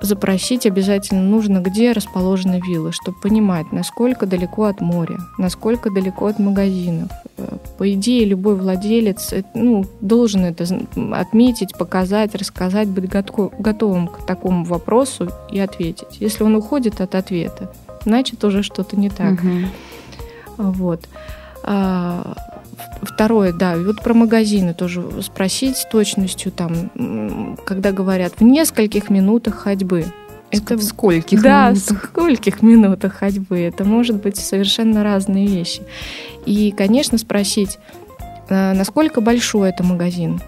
запросить 0.04 0.66
обязательно 0.66 1.22
нужно, 1.22 1.60
где 1.60 1.94
расположены 1.94 2.62
виллы, 2.64 2.92
чтобы 2.92 3.20
понимать, 3.20 3.72
насколько 3.72 4.26
далеко 4.26 4.66
от 4.66 4.82
моря, 4.82 5.18
насколько 5.38 5.90
далеко 5.90 6.28
от 6.28 6.40
магазинов. 6.40 7.10
Э, 7.38 7.58
по 7.78 7.92
идее, 7.92 8.26
любой 8.26 8.56
владелец 8.56 9.32
э, 9.32 9.44
ну, 9.54 9.86
должен 10.02 10.44
это 10.44 10.66
отметить, 11.14 11.78
показать, 11.78 12.36
рассказать, 12.36 12.90
быть 12.90 13.10
готовым 13.10 14.08
к 14.10 14.26
такому 14.26 14.66
вопросу 14.66 15.30
и 15.50 15.60
ответить. 15.60 16.18
Если 16.20 16.44
он 16.44 16.56
уходит 16.56 17.00
от 17.00 17.16
ответа, 17.16 17.74
значит 18.04 18.44
уже 18.44 18.62
что-то 18.62 18.98
не 18.98 19.10
так. 19.10 19.40
Угу. 19.40 20.74
Вот. 20.74 21.08
Второе, 23.02 23.54
да, 23.54 23.76
и 23.76 23.84
вот 23.84 24.02
про 24.02 24.14
магазины 24.14 24.74
тоже 24.74 25.04
спросить 25.22 25.78
с 25.78 25.86
точностью, 25.86 26.52
там, 26.52 27.58
когда 27.66 27.92
говорят 27.92 28.34
в 28.40 28.44
нескольких 28.44 29.10
минутах 29.10 29.56
ходьбы. 29.56 30.06
Это 30.52 30.76
в 30.78 30.84
скольких 30.84 31.42
да, 31.42 31.72
минутах? 31.72 32.04
в 32.04 32.06
скольких 32.06 32.62
минутах 32.62 33.14
ходьбы. 33.14 33.60
Это 33.60 33.84
может 33.84 34.22
быть 34.22 34.38
совершенно 34.38 35.04
разные 35.04 35.48
вещи. 35.48 35.82
И, 36.46 36.72
конечно, 36.72 37.18
спросить, 37.18 37.80
э, 38.50 38.74
насколько 38.74 39.20
большой 39.20 39.70
это 39.70 39.84
магазин. 39.84 40.40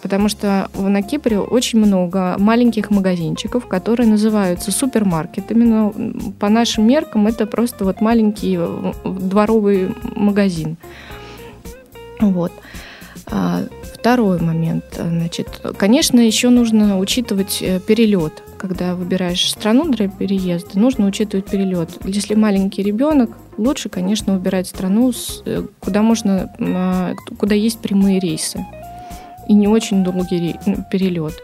Потому 0.00 0.28
что 0.28 0.70
на 0.74 1.02
Кипре 1.02 1.40
очень 1.40 1.80
много 1.80 2.36
маленьких 2.38 2.90
магазинчиков, 2.90 3.66
которые 3.66 4.06
называются 4.08 4.70
супермаркетами, 4.70 5.64
но 5.64 5.94
по 6.38 6.48
нашим 6.48 6.86
меркам 6.86 7.26
это 7.26 7.46
просто 7.46 7.84
вот 7.84 8.00
маленький 8.00 8.56
э, 8.56 8.92
дворовый 9.04 9.92
магазин. 10.14 10.76
Вот. 12.20 12.52
А, 13.28 13.64
второй 13.94 14.40
момент. 14.40 14.84
Значит, 14.96 15.60
конечно, 15.76 16.20
еще 16.20 16.48
нужно 16.48 16.98
учитывать 16.98 17.58
э, 17.60 17.80
перелет. 17.80 18.42
Когда 18.56 18.94
выбираешь 18.94 19.50
страну 19.50 19.90
для 19.90 20.08
переезда, 20.08 20.78
нужно 20.78 21.06
учитывать 21.06 21.46
перелет. 21.46 21.90
Если 22.04 22.34
маленький 22.34 22.82
ребенок, 22.82 23.30
лучше, 23.58 23.88
конечно, 23.88 24.34
выбирать 24.34 24.68
страну, 24.68 25.12
э, 25.44 25.66
куда 25.80 26.02
можно, 26.02 26.54
а, 26.60 27.14
куда 27.38 27.54
есть 27.54 27.80
прямые 27.80 28.20
рейсы 28.20 28.64
и 29.48 29.54
не 29.54 29.66
очень 29.66 30.04
долгий 30.04 30.56
перелет. 30.90 31.34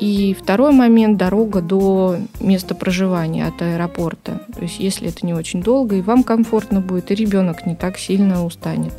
И 0.00 0.34
второй 0.34 0.72
момент– 0.72 1.16
дорога 1.18 1.60
до 1.60 2.16
места 2.40 2.74
проживания 2.74 3.46
от 3.46 3.60
аэропорта. 3.60 4.40
То 4.54 4.62
есть 4.62 4.80
если 4.80 5.08
это 5.10 5.26
не 5.26 5.34
очень 5.34 5.62
долго, 5.62 5.96
и 5.96 6.00
вам 6.00 6.24
комфортно 6.24 6.80
будет, 6.80 7.10
и 7.10 7.14
ребенок 7.14 7.66
не 7.66 7.76
так 7.76 7.98
сильно 7.98 8.44
устанет. 8.44 8.94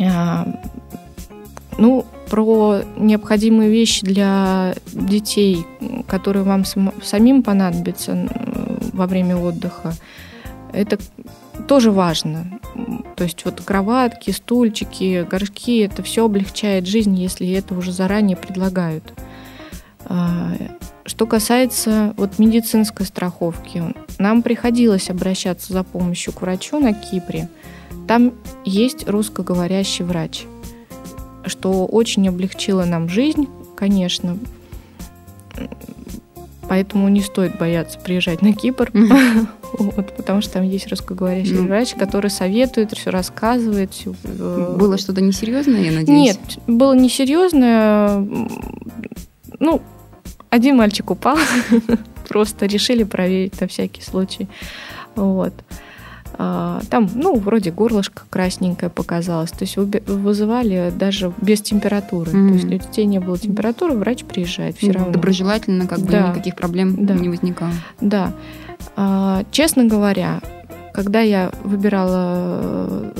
А, 0.00 0.46
ну, 1.78 2.04
про 2.30 2.80
необходимые 2.96 3.70
вещи 3.70 4.04
для 4.04 4.74
детей, 4.86 5.64
которые 6.08 6.42
вам 6.42 6.64
самим 6.64 7.42
понадобятся 7.42 8.28
во 8.92 9.06
время 9.06 9.36
отдыха, 9.36 9.94
это 10.72 10.98
тоже 11.68 11.90
важно. 11.90 12.60
То 13.16 13.24
есть 13.24 13.44
вот 13.44 13.60
кроватки, 13.62 14.30
стульчики, 14.30 15.26
горшки, 15.28 15.80
это 15.80 16.02
все 16.02 16.24
облегчает 16.24 16.86
жизнь, 16.86 17.14
если 17.14 17.48
это 17.52 17.74
уже 17.74 17.92
заранее 17.92 18.36
предлагают. 18.36 19.14
А, 20.04 20.52
что 21.04 21.26
касается 21.26 22.14
вот 22.16 22.38
медицинской 22.38 23.06
страховки, 23.06 23.94
нам 24.18 24.42
приходилось 24.42 25.10
обращаться 25.10 25.72
за 25.72 25.84
помощью 25.84 26.32
к 26.32 26.42
врачу 26.42 26.78
на 26.78 26.92
Кипре– 26.92 27.48
там 28.06 28.34
есть 28.64 29.08
русскоговорящий 29.08 30.04
врач, 30.04 30.44
что 31.44 31.86
очень 31.86 32.28
облегчило 32.28 32.84
нам 32.84 33.08
жизнь, 33.08 33.48
конечно. 33.76 34.38
Поэтому 36.68 37.08
не 37.08 37.20
стоит 37.20 37.58
бояться 37.58 37.98
приезжать 37.98 38.42
на 38.42 38.52
Кипр, 38.52 38.90
вот, 39.78 40.16
потому 40.16 40.40
что 40.40 40.54
там 40.54 40.64
есть 40.64 40.88
русскоговорящий 40.88 41.54
mm-hmm. 41.54 41.68
врач, 41.68 41.94
который 41.94 42.30
советует, 42.30 42.92
все 42.92 43.10
рассказывает. 43.10 43.92
Все, 43.92 44.14
э, 44.24 44.76
было 44.76 44.98
что-то 44.98 45.20
несерьезное, 45.20 45.80
я 45.82 45.92
надеюсь? 45.92 46.08
Нет, 46.08 46.38
было 46.66 46.92
несерьезное. 46.92 48.26
Ну, 49.60 49.80
один 50.50 50.76
мальчик 50.76 51.10
упал, 51.10 51.38
просто 52.28 52.66
решили 52.66 53.04
проверить 53.04 53.60
на 53.60 53.68
всякий 53.68 54.02
случай. 54.02 54.48
Вот. 55.14 55.52
А, 56.38 56.80
там, 56.90 57.08
ну, 57.14 57.38
вроде 57.38 57.70
горлышко 57.70 58.24
красненькое 58.28 58.90
показалось. 58.90 59.50
То 59.50 59.64
есть 59.64 59.76
вызывали 59.76 60.92
даже 60.94 61.32
без 61.40 61.62
температуры. 61.62 62.32
Mm-hmm. 62.32 62.48
То 62.48 62.54
есть 62.54 62.64
у 62.66 62.88
детей 62.88 63.04
не 63.06 63.20
было 63.20 63.38
температуры, 63.38 63.94
врач 63.94 64.24
приезжает 64.24 64.76
все 64.76 64.92
равно. 64.92 65.12
Доброжелательно, 65.12 65.86
как 65.86 66.00
бы 66.00 66.12
да. 66.12 66.28
никаких 66.28 66.56
проблем 66.56 67.06
да. 67.06 67.14
не 67.14 67.28
возникало. 67.28 67.72
Да. 68.00 68.32
А, 68.96 69.44
честно 69.50 69.84
говоря, 69.84 70.40
когда 70.92 71.20
я 71.20 71.50
выбирала 71.64 73.12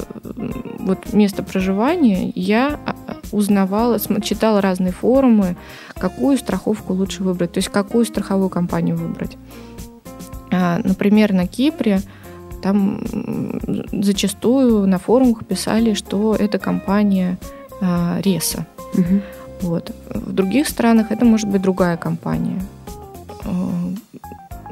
вот 0.78 1.12
место 1.12 1.42
проживания, 1.42 2.32
я 2.34 2.78
а, 2.84 3.16
узнавала, 3.32 3.98
читала 4.20 4.60
разные 4.60 4.92
форумы, 4.92 5.56
какую 5.96 6.36
страховку 6.36 6.92
лучше 6.92 7.22
выбрать, 7.22 7.52
то 7.52 7.58
есть 7.58 7.70
какую 7.70 8.04
страховую 8.04 8.50
компанию 8.50 8.96
выбрать. 8.96 9.38
Например, 10.50 11.32
на 11.32 11.46
Кипре 11.48 12.00
там 12.66 13.00
зачастую 13.92 14.88
на 14.88 14.98
форумах 14.98 15.46
писали, 15.46 15.94
что 15.94 16.34
это 16.34 16.58
компания 16.58 17.38
э, 17.80 18.20
Реса. 18.22 18.66
Угу. 18.94 19.20
Вот. 19.60 19.92
В 20.10 20.32
других 20.32 20.68
странах 20.68 21.12
это 21.12 21.24
может 21.24 21.48
быть 21.48 21.62
другая 21.62 21.96
компания. 21.96 22.60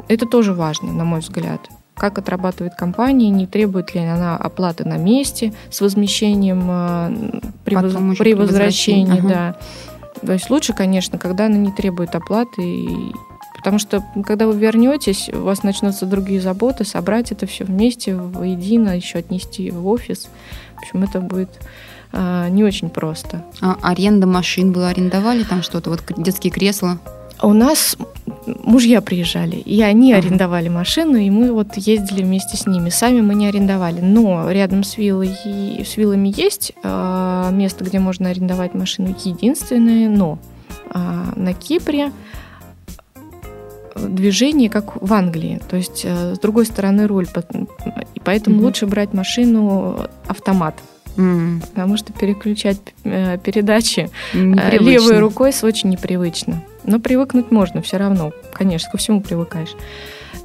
Это 0.09 0.27
тоже 0.27 0.53
важно, 0.53 0.93
на 0.93 1.05
мой 1.05 1.21
взгляд. 1.21 1.61
Как 1.95 2.19
отрабатывает 2.19 2.75
компания, 2.75 3.31
не 3.31 3.47
требует 3.47 3.95
ли 3.95 4.01
она 4.01 4.37
оплаты 4.37 4.85
на 4.85 4.97
месте 4.97 5.53
с 5.71 5.81
возмещением 5.81 6.67
э, 6.69 7.41
при, 7.65 7.77
воз... 7.77 8.19
при 8.19 8.35
возвращении. 8.35 9.21
Ага. 9.21 9.29
Да. 9.29 10.27
То 10.27 10.33
есть 10.33 10.51
лучше, 10.51 10.73
конечно, 10.73 11.19
когда 11.19 11.47
она 11.47 11.59
не 11.59 11.71
требует 11.71 12.17
оплаты 12.17 12.63
и 12.63 12.89
Потому 13.65 13.79
что, 13.79 14.05
когда 14.27 14.47
вы 14.47 14.59
вернетесь, 14.59 15.31
у 15.33 15.39
вас 15.39 15.63
начнутся 15.63 16.05
другие 16.05 16.39
заботы, 16.39 16.85
собрать 16.85 17.33
это 17.33 17.47
все 17.47 17.65
вместе, 17.65 18.15
воедино, 18.15 18.95
еще 18.95 19.21
отнести 19.21 19.71
в 19.71 19.89
офис. 19.89 20.29
В 20.77 20.83
общем, 20.83 21.03
это 21.03 21.23
будет 21.23 21.49
э, 22.13 22.49
не 22.51 22.63
очень 22.63 22.91
просто. 22.91 23.43
А 23.63 23.79
аренда 23.81 24.27
машин 24.27 24.73
вы 24.73 24.87
арендовали 24.87 25.45
там 25.45 25.63
что-то? 25.63 25.89
Вот 25.89 26.03
детские 26.19 26.53
кресла? 26.53 26.99
У 27.41 27.55
нас 27.55 27.97
мужья 28.47 29.01
приезжали, 29.01 29.57
и 29.57 29.81
они 29.81 30.13
ага. 30.13 30.27
арендовали 30.27 30.69
машину, 30.69 31.17
и 31.17 31.31
мы 31.31 31.51
вот 31.51 31.75
ездили 31.77 32.23
вместе 32.23 32.59
с 32.59 32.67
ними. 32.67 32.91
Сами 32.91 33.23
мы 33.23 33.35
не 33.35 33.47
арендовали, 33.47 34.03
но 34.03 34.51
рядом 34.51 34.85
с 34.85 34.99
виллой, 34.99 35.31
с 35.83 35.97
виллами 35.97 36.31
есть 36.37 36.73
э, 36.83 37.49
место, 37.51 37.83
где 37.83 37.99
можно 37.99 38.29
арендовать 38.29 38.75
машину. 38.75 39.17
Единственное, 39.25 40.11
но 40.11 40.39
э, 40.93 40.99
на 41.35 41.55
Кипре 41.55 42.13
движение, 43.95 44.71
как 44.71 45.01
в 45.01 45.13
Англии. 45.13 45.61
То 45.69 45.77
есть 45.77 46.03
э, 46.05 46.35
с 46.35 46.39
другой 46.39 46.67
стороны 46.67 47.07
руль. 47.07 47.27
И 48.15 48.21
поэтому 48.21 48.57
mm-hmm. 48.57 48.63
лучше 48.63 48.87
брать 48.87 49.13
машину 49.13 49.99
автомат. 50.27 50.75
М, 51.17 51.63
потому 51.73 51.97
что 51.97 52.13
переключать 52.13 52.79
э, 53.05 53.39
передачи 53.39 54.11
э, 54.33 54.39
непривычно. 54.39 54.85
левой 54.85 55.19
рукой 55.19 55.53
с 55.53 55.63
очень 55.63 55.91
непривычно. 55.91 56.63
Но 56.85 56.99
привыкнуть 56.99 57.51
можно 57.51 57.83
все 57.83 57.99
равно. 57.99 58.33
Конечно, 58.53 58.91
ко 58.91 58.99
всему 58.99 59.21
привыкаешь. 59.21 59.75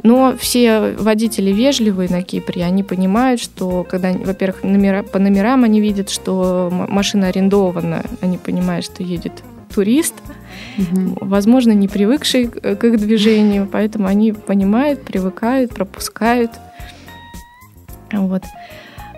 Но 0.03 0.35
все 0.37 0.91
водители 0.97 1.51
вежливые 1.51 2.09
на 2.09 2.21
Кипре, 2.21 2.63
они 2.63 2.83
понимают, 2.83 3.41
что 3.41 3.83
когда, 3.83 4.13
во-первых, 4.13 4.63
номера, 4.63 5.03
по 5.03 5.19
номерам 5.19 5.63
они 5.63 5.81
видят, 5.81 6.09
что 6.09 6.69
машина 6.71 7.27
арендована, 7.27 8.03
они 8.21 8.37
понимают, 8.37 8.85
что 8.85 9.03
едет 9.03 9.43
турист, 9.73 10.15
Возможно, 11.21 11.71
не 11.71 11.87
привыкший 11.87 12.47
к 12.47 12.83
их 12.83 12.97
движению, 12.99 13.67
поэтому 13.71 14.07
они 14.07 14.31
понимают, 14.31 15.03
привыкают, 15.03 15.73
пропускают. 15.73 16.51
Вот. 18.11 18.43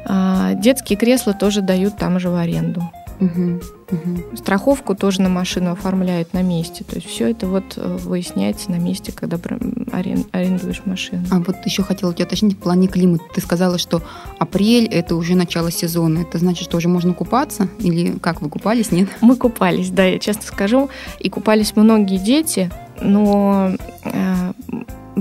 А, 0.06 0.54
Детские 0.56 0.98
кресла 0.98 1.34
тоже 1.34 1.62
дают 1.62 1.98
там 1.98 2.20
же 2.20 2.30
в 2.30 2.36
аренду. 2.36 2.82
Мгм. 3.20 3.62
Мгм. 3.92 4.38
Страховку 4.38 4.96
тоже 4.96 5.22
на 5.22 5.30
машину 5.30 5.72
оформляют 5.72 6.34
на 6.34 6.42
месте. 6.42 6.84
То 6.84 6.96
есть 6.96 7.08
все 7.08 7.30
это 7.30 7.48
вот 7.48 7.74
э, 7.76 7.98
выясняется 8.02 8.72
на 8.72 8.76
месте, 8.76 9.12
когда 9.12 9.38
арен- 9.38 10.28
арендуешь 10.32 10.82
машину. 10.86 11.24
А 11.32 11.40
вот 11.40 11.56
еще 11.66 11.84
хотела 11.84 12.14
тебя 12.14 12.26
уточнить 12.26 12.56
в 12.56 12.60
плане 12.60 12.88
климата. 12.88 13.24
Ты 13.34 13.42
сказала, 13.42 13.78
что 13.78 14.02
апрель 14.40 14.86
это 14.86 15.16
уже 15.16 15.36
начало 15.36 15.72
сезона. 15.72 16.20
Это 16.20 16.38
значит, 16.38 16.64
что 16.64 16.78
уже 16.78 16.88
можно 16.88 17.14
купаться? 17.14 17.68
Или 17.80 18.18
как 18.20 18.42
вы 18.42 18.50
купались, 18.50 18.92
нет? 18.92 19.10
Мы 19.22 19.36
купались, 19.36 19.90
да, 19.90 20.06
я 20.06 20.20
честно 20.20 20.44
скажу. 20.44 20.90
И 21.20 21.30
купались 21.30 21.76
многие 21.76 22.18
дети, 22.18 22.72
но 23.02 23.76
э, 24.04 24.54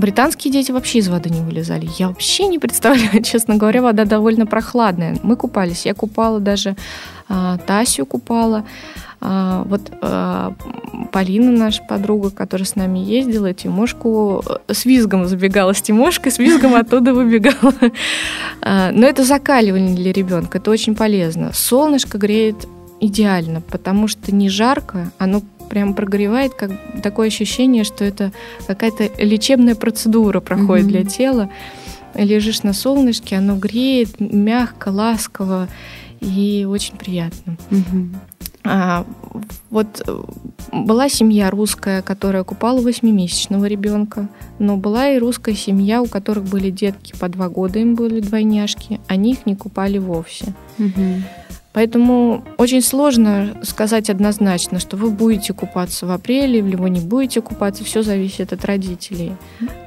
британские 0.01 0.51
дети 0.51 0.71
вообще 0.71 0.99
из 0.99 1.07
воды 1.07 1.29
не 1.29 1.39
вылезали. 1.39 1.87
Я 1.97 2.09
вообще 2.09 2.47
не 2.47 2.59
представляю, 2.59 3.23
честно 3.23 3.55
говоря, 3.55 3.81
вода 3.81 4.03
довольно 4.03 4.45
прохладная. 4.45 5.17
Мы 5.23 5.37
купались. 5.37 5.85
Я 5.85 5.93
купала 5.93 6.41
даже 6.41 6.75
а, 7.29 7.57
Тасю 7.59 8.05
купала. 8.05 8.65
А, 9.21 9.63
вот 9.65 9.91
а, 10.01 10.53
Полина, 11.11 11.51
наша 11.51 11.83
подруга, 11.83 12.31
которая 12.31 12.65
с 12.65 12.75
нами 12.75 12.99
ездила, 12.99 13.53
Тимошку 13.53 14.43
э, 14.67 14.73
с 14.73 14.85
визгом 14.85 15.27
забегала 15.27 15.73
с 15.73 15.81
Тимошкой, 15.81 16.31
с 16.31 16.39
визгом 16.39 16.73
оттуда 16.75 17.13
выбегала. 17.13 17.73
Но 18.61 19.07
это 19.07 19.23
закаливание 19.23 19.95
для 19.95 20.11
ребенка, 20.11 20.57
это 20.57 20.71
очень 20.71 20.95
полезно. 20.95 21.51
Солнышко 21.53 22.17
греет 22.17 22.67
идеально, 22.99 23.61
потому 23.61 24.07
что 24.07 24.33
не 24.33 24.49
жарко, 24.49 25.11
оно 25.17 25.41
прям 25.71 25.93
прогревает, 25.93 26.53
как 26.53 26.71
такое 27.01 27.27
ощущение, 27.27 27.85
что 27.85 28.03
это 28.03 28.33
какая-то 28.67 29.09
лечебная 29.23 29.73
процедура 29.73 30.41
проходит 30.41 30.85
Мгм. 30.85 30.91
для 30.91 31.05
тела. 31.05 31.49
Лежишь 32.13 32.63
на 32.63 32.73
солнышке, 32.73 33.37
оно 33.37 33.55
греет 33.55 34.19
мягко, 34.19 34.89
ласково 34.89 35.69
и 36.19 36.67
очень 36.69 36.97
приятно. 36.97 37.55
Мгм. 37.69 38.15
А, 38.65 39.05
вот 39.69 40.03
э, 40.05 40.21
была 40.73 41.07
семья 41.09 41.49
русская, 41.49 42.01
которая 42.01 42.43
купала 42.43 42.81
восьмимесячного 42.81 43.65
ребенка, 43.65 44.27
но 44.59 44.75
была 44.75 45.07
и 45.09 45.19
русская 45.19 45.55
семья, 45.55 46.01
у 46.01 46.05
которых 46.05 46.43
были 46.43 46.69
детки 46.69 47.13
по 47.17 47.29
два 47.29 47.47
года, 47.47 47.79
им 47.79 47.95
были 47.95 48.19
двойняшки, 48.19 48.99
они 49.07 49.31
их 49.31 49.45
не 49.45 49.55
купали 49.55 49.99
вовсе. 49.99 50.53
Мгм. 50.77 51.23
Поэтому 51.73 52.43
очень 52.57 52.81
сложно 52.81 53.55
сказать 53.63 54.09
однозначно, 54.09 54.79
что 54.79 54.97
вы 54.97 55.09
будете 55.09 55.53
купаться 55.53 56.05
в 56.05 56.11
апреле, 56.11 56.59
или 56.59 56.75
вы 56.75 56.89
не 56.89 56.99
будете 56.99 57.41
купаться, 57.41 57.85
все 57.85 58.03
зависит 58.03 58.51
от 58.51 58.65
родителей. 58.65 59.33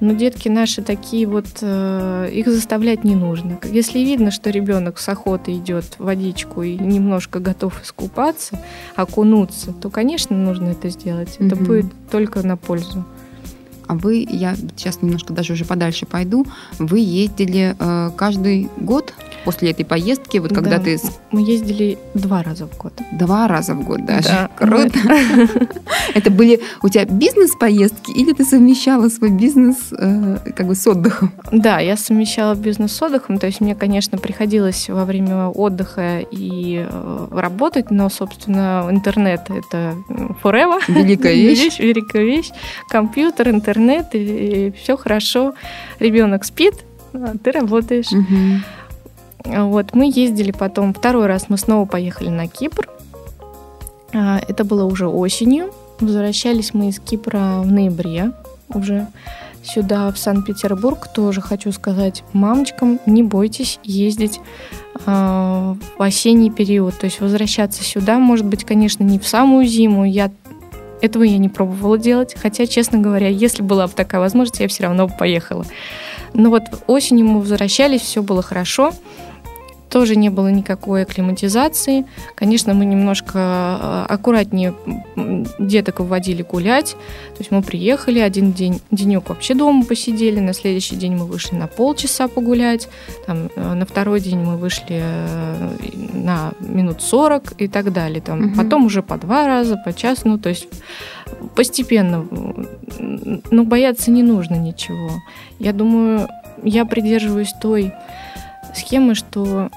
Но 0.01 0.15
детки 0.15 0.49
наши 0.49 0.81
такие 0.81 1.27
вот, 1.27 1.47
э, 1.61 2.31
их 2.33 2.47
заставлять 2.49 3.05
не 3.05 3.15
нужно. 3.15 3.59
Если 3.65 3.99
видно, 3.99 4.31
что 4.31 4.49
ребенок 4.49 4.99
с 4.99 5.09
охотой 5.11 5.57
идет 5.59 5.85
в 5.99 6.05
водичку 6.05 6.63
и 6.63 6.77
немножко 6.79 7.39
готов 7.39 7.83
искупаться, 7.83 8.59
окунуться, 8.97 9.73
то, 9.73 9.91
конечно, 9.91 10.37
нужно 10.37 10.69
это 10.71 10.89
сделать. 10.89 11.37
Это 11.39 11.55
Мгм. 11.55 11.65
будет 11.65 11.87
только 12.11 12.47
на 12.47 12.57
пользу. 12.57 13.05
А 13.87 13.95
вы, 13.95 14.27
я 14.31 14.57
сейчас 14.77 15.03
немножко 15.03 15.35
даже 15.35 15.53
уже 15.53 15.67
подальше 15.67 16.07
пойду, 16.07 16.47
вы 16.79 17.01
ездили 17.01 17.77
э, 17.79 18.11
каждый 18.17 18.71
год 18.79 19.13
после 19.45 19.71
этой 19.71 19.85
поездки, 19.85 20.39
вот 20.39 20.53
когда 20.55 20.79
Да. 20.79 20.85
ты 20.85 20.99
Мы 21.33 21.41
ездили 21.43 21.99
два 22.15 22.43
раза 22.43 22.67
в 22.67 22.77
год. 22.77 22.93
два 23.13 23.47
раза 23.49 23.75
в 23.75 23.85
год 23.85 24.05
даже. 24.07 24.29
Да. 24.29 24.51
Круто. 24.57 24.99
Это 26.15 26.31
были 26.31 26.61
у 26.83 26.89
тебя 26.89 27.05
бизнес-поездки 27.05 28.11
или 28.11 28.33
ты 28.33 28.45
совмещала 28.45 29.09
свой 29.09 29.31
бизнес 29.31 29.77
э, 29.93 30.39
как 30.57 30.67
бы 30.67 30.75
с 30.75 30.87
отдыхом? 30.87 31.33
Да, 31.53 31.81
я 31.81 31.97
совмещала 31.97 32.55
бизнес 32.55 32.93
с 32.93 33.03
отдыхом, 33.03 33.39
то 33.39 33.47
есть 33.47 33.61
мне, 33.61 33.75
конечно, 33.75 34.19
приходилось 34.19 34.89
во 34.89 35.05
время 35.05 35.47
отдыха 35.49 36.21
и 36.21 36.87
э, 36.89 37.27
работать, 37.31 37.91
но, 37.91 38.09
собственно, 38.09 38.87
интернет— 38.91 39.43
это 39.49 39.95
forever. 40.43 40.81
Великая 40.89 41.35
вещь. 41.35 41.79
великая 41.79 42.25
вещь. 42.25 42.51
Компьютер, 42.89 43.49
интернет, 43.51 44.07
и, 44.15 44.73
все 44.81 44.97
хорошо. 44.97 45.55
Ребенок 45.99 46.45
спит, 46.45 46.75
а 47.13 47.35
ты 47.43 47.51
работаешь. 47.53 48.11
Мгм. 48.11 48.63
Вот, 49.45 49.95
мы 49.95 50.11
ездили 50.13 50.51
потом, 50.51 50.95
второй 50.95 51.27
раз 51.27 51.47
мы 51.49 51.59
снова 51.59 51.85
поехали 51.87 52.29
на 52.29 52.49
Кипр. 52.49 52.89
А, 54.15 54.41
Это 54.49 54.65
было 54.65 54.85
уже 54.85 55.07
осенью. 55.07 55.71
Возвращались 56.01 56.75
мы 56.75 56.89
из 56.89 56.99
Кипра 56.99 57.61
в 57.61 57.71
ноябре 57.71 58.33
уже 58.69 59.07
сюда, 59.63 60.11
в 60.11 60.19
Санкт-Петербург. 60.19 61.09
Тоже 61.13 61.41
хочу 61.41 61.73
сказать 61.73 62.25
мамочкам, 62.33 63.01
не 63.07 63.23
бойтесь 63.23 63.79
ездить 63.83 64.41
а, 65.07 65.77
в 65.99 66.03
осенний 66.03 66.51
период. 66.51 66.99
То 66.99 67.07
есть 67.07 67.21
возвращаться 67.21 67.85
сюда, 67.85 68.19
может 68.19 68.47
быть, 68.47 68.65
конечно, 68.65 69.05
не 69.05 69.19
в 69.19 69.27
самую 69.27 69.67
зиму. 69.67 70.05
Я 70.05 70.31
этого 71.01 71.23
я 71.23 71.37
не 71.39 71.49
пробовала 71.51 71.99
делать. 71.99 72.35
Хотя, 72.41 72.67
честно 72.67 72.99
говоря, 72.99 73.29
если 73.29 73.63
была 73.63 73.87
бы 73.87 73.93
такая 73.93 74.21
возможность, 74.21 74.61
я 74.61 74.69
все 74.69 74.85
равно 74.85 75.07
бы 75.07 75.15
поехала. 75.19 75.67
Но 76.33 76.51
вот 76.51 76.63
осенью 76.87 77.27
мы 77.27 77.41
возвращались, 77.41 78.01
все 78.01 78.23
было 78.23 78.43
хорошо. 78.43 78.93
Тоже 79.95 80.17
не 80.17 80.29
было 80.29 80.49
никакой 80.49 81.03
акклиматизации. 81.03 82.05
Конечно, 82.35 82.75
мы 82.75 82.85
немножко 82.85 83.39
э, 83.39 84.07
аккуратнее 84.13 84.75
деток 85.61 86.01
вводили 86.01 86.43
гулять. 86.43 86.97
То 87.35 87.39
есть 87.39 87.53
мы 87.53 87.63
приехали, 87.63 88.19
один 88.19 88.53
день, 88.53 88.81
денек 88.91 89.29
вообще 89.29 89.55
дома 89.55 89.85
посидели, 89.85 90.41
на 90.41 90.53
следующий 90.53 90.97
день 90.97 91.15
мы 91.15 91.27
вышли 91.27 91.55
на 91.55 91.69
полчаса 91.69 92.27
погулять, 92.27 92.89
там, 93.25 93.51
э, 93.55 93.75
на 93.75 93.87
второй 93.87 94.19
день 94.19 94.41
мы 94.41 94.57
вышли 94.57 95.01
э, 95.01 95.71
на 96.13 96.51
минут 96.59 97.01
40 97.01 97.53
и 97.59 97.69
так 97.69 97.93
далее. 97.93 98.21
Там, 98.21 98.47
Мгм. 98.47 98.57
Потом 98.57 98.87
уже 98.87 99.01
по 99.01 99.17
два 99.17 99.47
раза, 99.47 99.77
по 99.77 99.93
часу, 99.93 100.23
ну, 100.25 100.39
то 100.39 100.49
есть 100.49 100.67
постепенно. 101.55 102.27
Но 102.99 103.63
бояться 103.63 104.11
не 104.11 104.25
нужно 104.25 104.57
ничего. 104.57 105.13
Я 105.61 105.73
думаю, 105.73 106.27
я 106.65 106.85
придерживаюсь 106.85 107.53
той 107.61 107.93
схемы, 108.75 109.15
что 109.15 109.71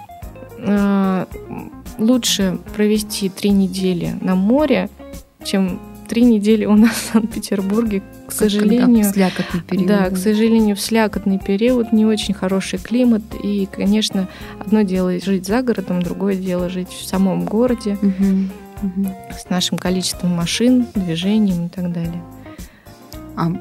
лучше 1.97 2.59
провести 2.75 3.29
три 3.29 3.49
недели 3.49 4.15
на 4.21 4.35
море, 4.35 4.89
чем 5.43 5.79
три 6.07 6.23
недели 6.23 6.65
у 6.65 6.75
нас 6.75 6.91
в 6.91 7.11
Санкт-Петербурге, 7.13 7.99
к 7.99 8.29
Когда 8.29 8.49
сожалению. 8.49 9.11
слякотный 9.11 9.61
период. 9.61 9.87
Да, 9.87 10.09
к 10.09 10.17
сожалению, 10.17 10.75
в 10.75 10.81
слякотный 10.81 11.37
период 11.39 11.91
не 11.91 12.05
очень 12.05 12.33
хороший 12.33 12.79
климат. 12.79 13.21
И, 13.43 13.67
конечно, 13.71 14.27
одно 14.59 14.83
дело 14.83 15.11
жить 15.19 15.45
за 15.45 15.61
городом, 15.61 16.01
другое 16.01 16.35
дело 16.35 16.69
жить 16.69 16.89
в 16.89 17.05
самом 17.05 17.45
городе. 17.45 17.97
Мгм. 18.01 18.49
с 19.35 19.49
нашим 19.49 19.79
количеством 19.79 20.35
машин, 20.35 20.85
движением 20.93 21.65
и 21.65 21.69
так 21.69 21.91
далее. 21.91 22.21
А 23.39 23.51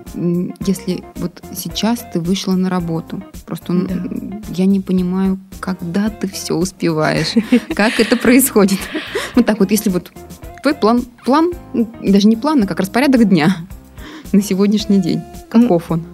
если 0.67 1.05
вот 1.17 1.43
сейчас 1.55 2.03
ты 2.13 2.19
вышла 2.19 2.55
на 2.55 2.71
работу, 2.71 3.23
просто 3.45 3.75
Да. 3.75 3.95
я 4.55 4.65
не 4.65 4.81
понимаю, 4.81 5.39
когда 5.61 6.09
ты 6.09 6.27
все 6.29 6.55
успеваешь, 6.55 7.35
как 7.75 8.01
это 8.01 8.17
происходит. 8.17 8.79
Вот 9.35 9.45
так 9.45 9.61
вот, 9.61 9.71
если 9.71 9.91
вот 9.91 10.11
твой 10.63 10.75
план, 10.75 11.05
план, 11.27 11.53
даже 12.03 12.27
не 12.27 12.37
план, 12.37 12.63
а 12.63 12.67
как 12.67 12.81
распорядок 12.81 13.29
дня 13.29 13.55
на 14.33 14.41
сегодняшний 14.41 14.99
день, 14.99 15.21
каков 15.51 15.91
он? 15.91 16.05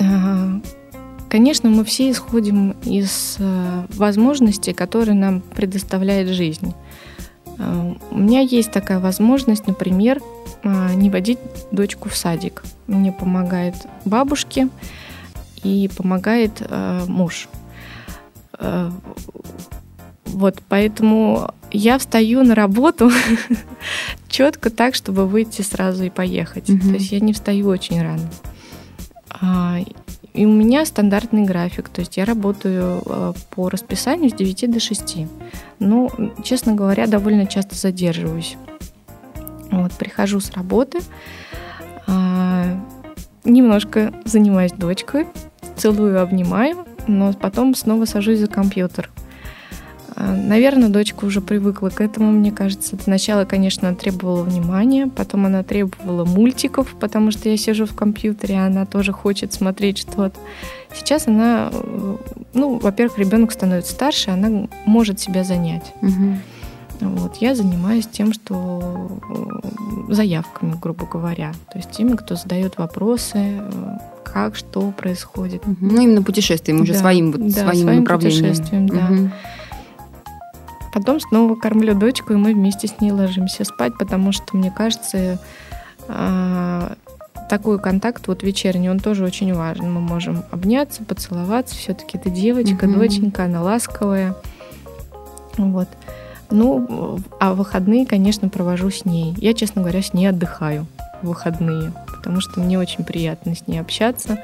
А, 0.00 0.60
Конечно, 1.28 1.68
мы 1.68 1.84
все 1.84 2.10
исходим 2.10 2.74
из 2.86 3.36
э, 3.38 3.84
возможностей, 3.96 4.72
которые 4.72 5.14
нам 5.14 5.42
предоставляет 5.42 6.28
жизнь. 6.28 6.72
А, 7.58 7.94
У 8.10 8.18
меня 8.18 8.40
есть 8.40 8.72
такая 8.72 8.98
возможность, 8.98 9.66
например, 9.66 10.22
не 10.94 11.10
водить 11.10 11.38
дочку 11.70 12.08
в 12.08 12.16
садик. 12.16 12.62
Мне 12.86 13.12
помогает 13.12 13.74
бабушки 14.04 14.68
и 15.62 15.90
помогает 15.96 16.60
э, 16.60 17.04
муж. 17.06 17.48
Э, 18.58 18.90
Вот, 20.26 20.62
поэтому 20.68 21.50
я 21.72 21.96
встаю 21.98 22.42
на 22.44 22.54
работу 22.54 23.10
четко 24.28 24.70
так, 24.70 24.94
чтобы 24.94 25.26
выйти 25.26 25.62
сразу 25.62 26.04
и 26.04 26.10
поехать. 26.10 26.68
Мгм. 26.68 26.80
То 26.80 26.94
есть 26.94 27.12
я 27.12 27.20
не 27.20 27.32
встаю 27.32 27.68
очень 27.68 28.02
рано. 28.02 28.28
А, 29.30 29.78
И 30.34 30.46
у 30.46 30.52
меня 30.52 30.84
стандартный 30.84 31.44
график, 31.44 31.88
то 31.88 32.00
есть 32.00 32.16
я 32.16 32.24
работаю 32.24 33.02
э, 33.06 33.32
по 33.50 33.68
расписанию 33.68 34.30
с 34.30 34.34
9 34.34 34.70
до 34.70 34.80
6. 34.80 35.16
Ну, 35.78 36.10
честно 36.44 36.74
говоря, 36.74 37.06
довольно 37.06 37.46
часто 37.46 37.74
задерживаюсь. 37.74 38.56
Вот, 39.88 39.98
прихожу 39.98 40.40
с 40.40 40.50
работы, 40.52 40.98
а, 42.06 42.78
немножко 43.44 44.12
занимаюсь 44.24 44.72
дочкой, 44.72 45.26
целую, 45.76 46.20
обнимаю, 46.20 46.86
но 47.06 47.32
потом 47.32 47.74
снова 47.74 48.04
сажусь 48.04 48.40
за 48.40 48.48
компьютер. 48.48 49.10
А, 50.14 50.34
Наверное, 50.34 50.88
дочка 50.88 51.24
уже 51.24 51.40
привыкла 51.40 51.88
к 51.88 52.00
этому, 52.02 52.32
мне 52.32 52.52
кажется. 52.52 52.96
Сначала, 53.02 53.44
конечно, 53.46 53.94
требовала 53.94 54.42
внимания, 54.42 55.06
потом 55.06 55.46
она 55.46 55.62
требовала 55.62 56.24
мультиков, 56.26 56.94
потому 57.00 57.30
что 57.30 57.48
я 57.48 57.56
сижу 57.56 57.86
в 57.86 57.94
компьютере, 57.94 58.56
а 58.56 58.66
она 58.66 58.84
тоже 58.84 59.12
хочет 59.12 59.54
смотреть 59.54 59.98
что-то. 59.98 60.38
Сейчас 60.92 61.28
она, 61.28 61.70
э, 61.72 62.16
ну, 62.52 62.78
во-первых, 62.78 63.18
ребенок 63.18 63.52
становится 63.52 63.92
старше, 63.92 64.30
она 64.30 64.68
может 64.84 65.20
себя 65.20 65.44
занять. 65.44 65.94
Мгм. 66.02 66.40
Вот, 67.00 67.36
я 67.36 67.54
занимаюсь 67.54 68.06
тем, 68.06 68.32
что 68.32 69.08
э, 70.08 70.12
заявками, 70.12 70.74
грубо 70.80 71.06
говоря, 71.06 71.52
то 71.70 71.78
есть 71.78 71.90
теми, 71.92 72.16
кто 72.16 72.34
задает 72.34 72.76
вопросы, 72.78 73.34
э, 73.38 73.98
как, 74.24 74.56
что 74.56 74.90
происходит. 74.90 75.64
Мгм. 75.66 75.76
Ну, 75.94 76.00
именно 76.02 76.22
путешествием, 76.22 76.80
уже 76.80 76.92
Да, 76.94 76.98
своим, 76.98 77.30
вот, 77.32 77.46
да, 77.46 77.62
своим, 77.62 77.82
своим 77.82 78.00
направлением. 78.00 78.48
путешествием, 78.52 78.88
да. 78.88 79.32
Потом 80.92 81.20
снова 81.20 81.54
кормлю 81.54 81.94
дочку, 81.94 82.32
и 82.32 82.36
мы 82.36 82.52
вместе 82.54 82.88
с 82.88 83.00
ней 83.00 83.12
ложимся 83.12 83.64
спать, 83.64 83.92
потому 83.98 84.32
что, 84.32 84.56
мне 84.56 84.70
кажется, 84.70 85.38
а, 86.08 86.94
такой 87.48 87.78
контакт 87.78 88.26
вот 88.26 88.42
вечерний, 88.42 88.90
он 88.90 88.98
тоже 88.98 89.24
очень 89.24 89.54
важен. 89.54 89.92
Мы 89.92 90.00
можем 90.00 90.42
обняться, 90.50 91.04
поцеловаться. 91.04 91.76
Все-таки 91.76 92.18
это 92.18 92.30
девочка, 92.30 92.86
Мгм. 92.86 92.98
доченька, 92.98 93.44
она 93.44 93.62
ласковая. 93.62 94.34
Вот. 95.56 95.88
Ну, 96.50 97.20
а 97.40 97.54
выходные, 97.54 98.06
конечно, 98.06 98.48
провожу 98.48 98.90
с 98.90 99.04
ней. 99.04 99.34
Я, 99.36 99.54
честно 99.54 99.82
говоря, 99.82 100.02
с 100.02 100.14
ней 100.14 100.26
отдыхаю 100.26 100.86
в 101.22 101.28
выходные, 101.28 101.92
потому 102.16 102.40
что 102.40 102.60
мне 102.60 102.78
очень 102.78 103.04
приятно 103.04 103.54
с 103.54 103.66
ней 103.66 103.78
общаться. 103.78 104.38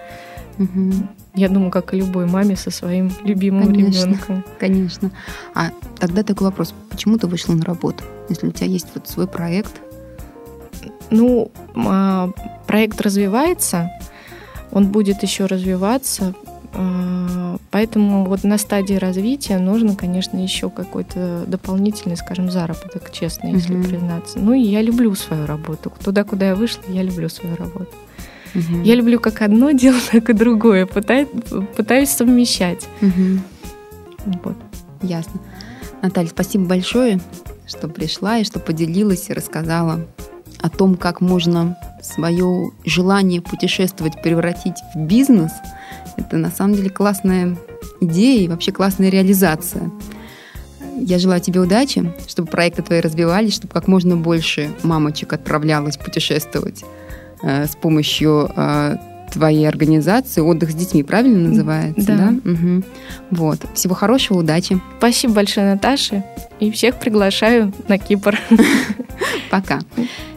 Мгм. 0.59 1.09
Я 1.35 1.49
думаю, 1.49 1.71
как 1.71 1.95
и 1.95 1.97
любой 1.97 2.27
маме 2.27 2.57
со 2.57 2.71
своим 2.71 3.11
любимым 3.25 3.67
Конечно. 3.67 4.05
ребенком. 4.05 4.45
Конечно. 4.59 5.11
А 5.55 5.71
тогда 5.99 6.23
такой 6.23 6.47
вопрос. 6.47 6.75
Почему 6.91 7.19
ты 7.19 7.27
вышла 7.27 7.55
на 7.55 7.65
работу? 7.65 8.05
Если 8.29 8.47
у 8.47 8.53
тебя 8.53 8.67
есть 8.67 8.87
вот 8.95 9.09
свой 9.09 9.27
проект. 9.27 9.81
Ну, 11.11 11.51
а, 11.75 12.31
проект 12.67 13.01
развивается, 13.01 13.91
он 14.71 14.87
будет 14.87 15.23
еще 15.23 15.47
развиваться, 15.47 16.35
а, 16.73 17.57
поэтому 17.75 18.25
вот 18.25 18.45
на 18.45 18.57
стадии 18.57 18.95
развития 18.95 19.59
нужно, 19.59 19.97
конечно, 19.97 20.39
еще 20.39 20.71
какой-то 20.71 21.43
дополнительный, 21.49 22.17
скажем, 22.17 22.49
заработок, 22.49 23.11
честно, 23.11 23.49
если 23.49 23.75
Мгм. 23.75 23.83
признаться. 23.83 24.39
Ну 24.39 24.53
и 24.53 24.61
я 24.61 24.81
люблю 24.81 25.13
свою 25.17 25.45
работу. 25.45 25.93
Туда, 26.05 26.23
куда 26.23 26.47
я 26.51 26.55
вышла, 26.55 26.85
я 26.87 27.03
люблю 27.03 27.29
свою 27.29 27.57
работу. 27.57 27.91
Мгм. 28.55 28.83
Я 28.85 28.95
люблю 28.95 29.19
как 29.19 29.43
одно 29.43 29.71
дело, 29.83 29.99
так 30.13 30.31
и 30.31 30.33
другое. 30.35 30.87
Пытаюсь, 30.87 31.27
пытаюсь 31.77 32.11
совмещать. 32.11 32.87
Мгм. 33.01 33.43
Вот. 34.45 34.57
Ясно. 35.03 35.41
Наталья, 36.01 36.29
спасибо 36.29 36.67
большое, 36.67 37.21
что 37.67 37.89
пришла 37.89 38.39
и 38.39 38.45
что 38.45 38.61
поделилась 38.61 39.31
и 39.31 39.33
рассказала 39.33 40.07
о 40.61 40.71
том, 40.71 40.95
как 40.95 41.21
можно 41.21 41.77
свое 42.01 42.71
желание 42.85 43.41
путешествовать 43.43 44.23
превратить 44.23 44.77
в 44.95 45.01
бизнес. 45.01 45.51
Это 46.17 46.37
на 46.37 46.51
самом 46.51 46.75
деле 46.75 46.91
классная 46.91 47.57
идея 48.01 48.45
и 48.45 48.49
вообще 48.49 48.73
классная 48.73 49.09
реализация. 49.09 49.91
Я 50.97 51.19
желаю 51.19 51.41
тебе 51.41 51.61
удачи, 51.61 52.13
чтобы 52.29 52.49
проекты 52.49 52.83
твои 52.83 53.01
развивались, 53.01 53.55
чтобы 53.55 53.73
как 53.73 53.89
можно 53.89 54.17
больше 54.17 54.71
мамочек 54.83 55.33
отправлялось 55.33 55.97
путешествовать 55.97 56.85
э, 57.43 57.67
с 57.67 57.75
помощью 57.75 58.51
э, 58.55 58.97
твоей 59.33 59.69
организации 59.69 60.41
«Отдых 60.41 60.71
с 60.71 60.75
детьми», 60.75 61.03
правильно 61.03 61.49
называется? 61.49 62.07
Да. 62.07 62.31
Мгм. 62.45 62.85
Вот. 63.31 63.59
Всего 63.75 63.95
хорошего, 63.95 64.39
удачи. 64.39 64.81
Спасибо 64.99 65.35
большое, 65.35 65.75
Наташе. 65.75 66.25
И 66.61 66.71
всех 66.71 67.01
приглашаю 67.01 67.73
на 67.89 67.99
Кипр. 67.99 68.39
Пока. 69.55 69.79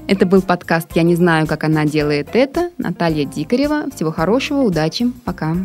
Это 0.07 0.27
был 0.27 0.43
подкаст 0.43 0.89
«Я 0.93 1.01
не 1.01 1.15
знаю, 1.15 1.47
как 1.47 1.63
она 1.63 1.85
делает 1.85 2.35
это». 2.35 2.69
Наталья 2.77 3.25
Дикарева. 3.25 3.85
Всего 3.95 4.11
хорошего, 4.11 4.61
удачи. 4.61 5.11
Пока. 5.25 5.55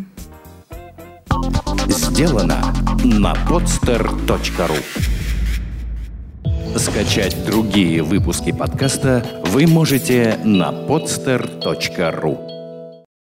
Сделано 1.87 2.57
на 3.03 3.33
podster.ru 3.47 4.79
Скачать 6.79 7.45
другие 7.45 8.01
выпуски 8.01 8.51
подкаста 8.51 9.23
вы 9.45 9.67
можете 9.67 10.39
на 10.43 10.71
podster.ru 10.71 12.52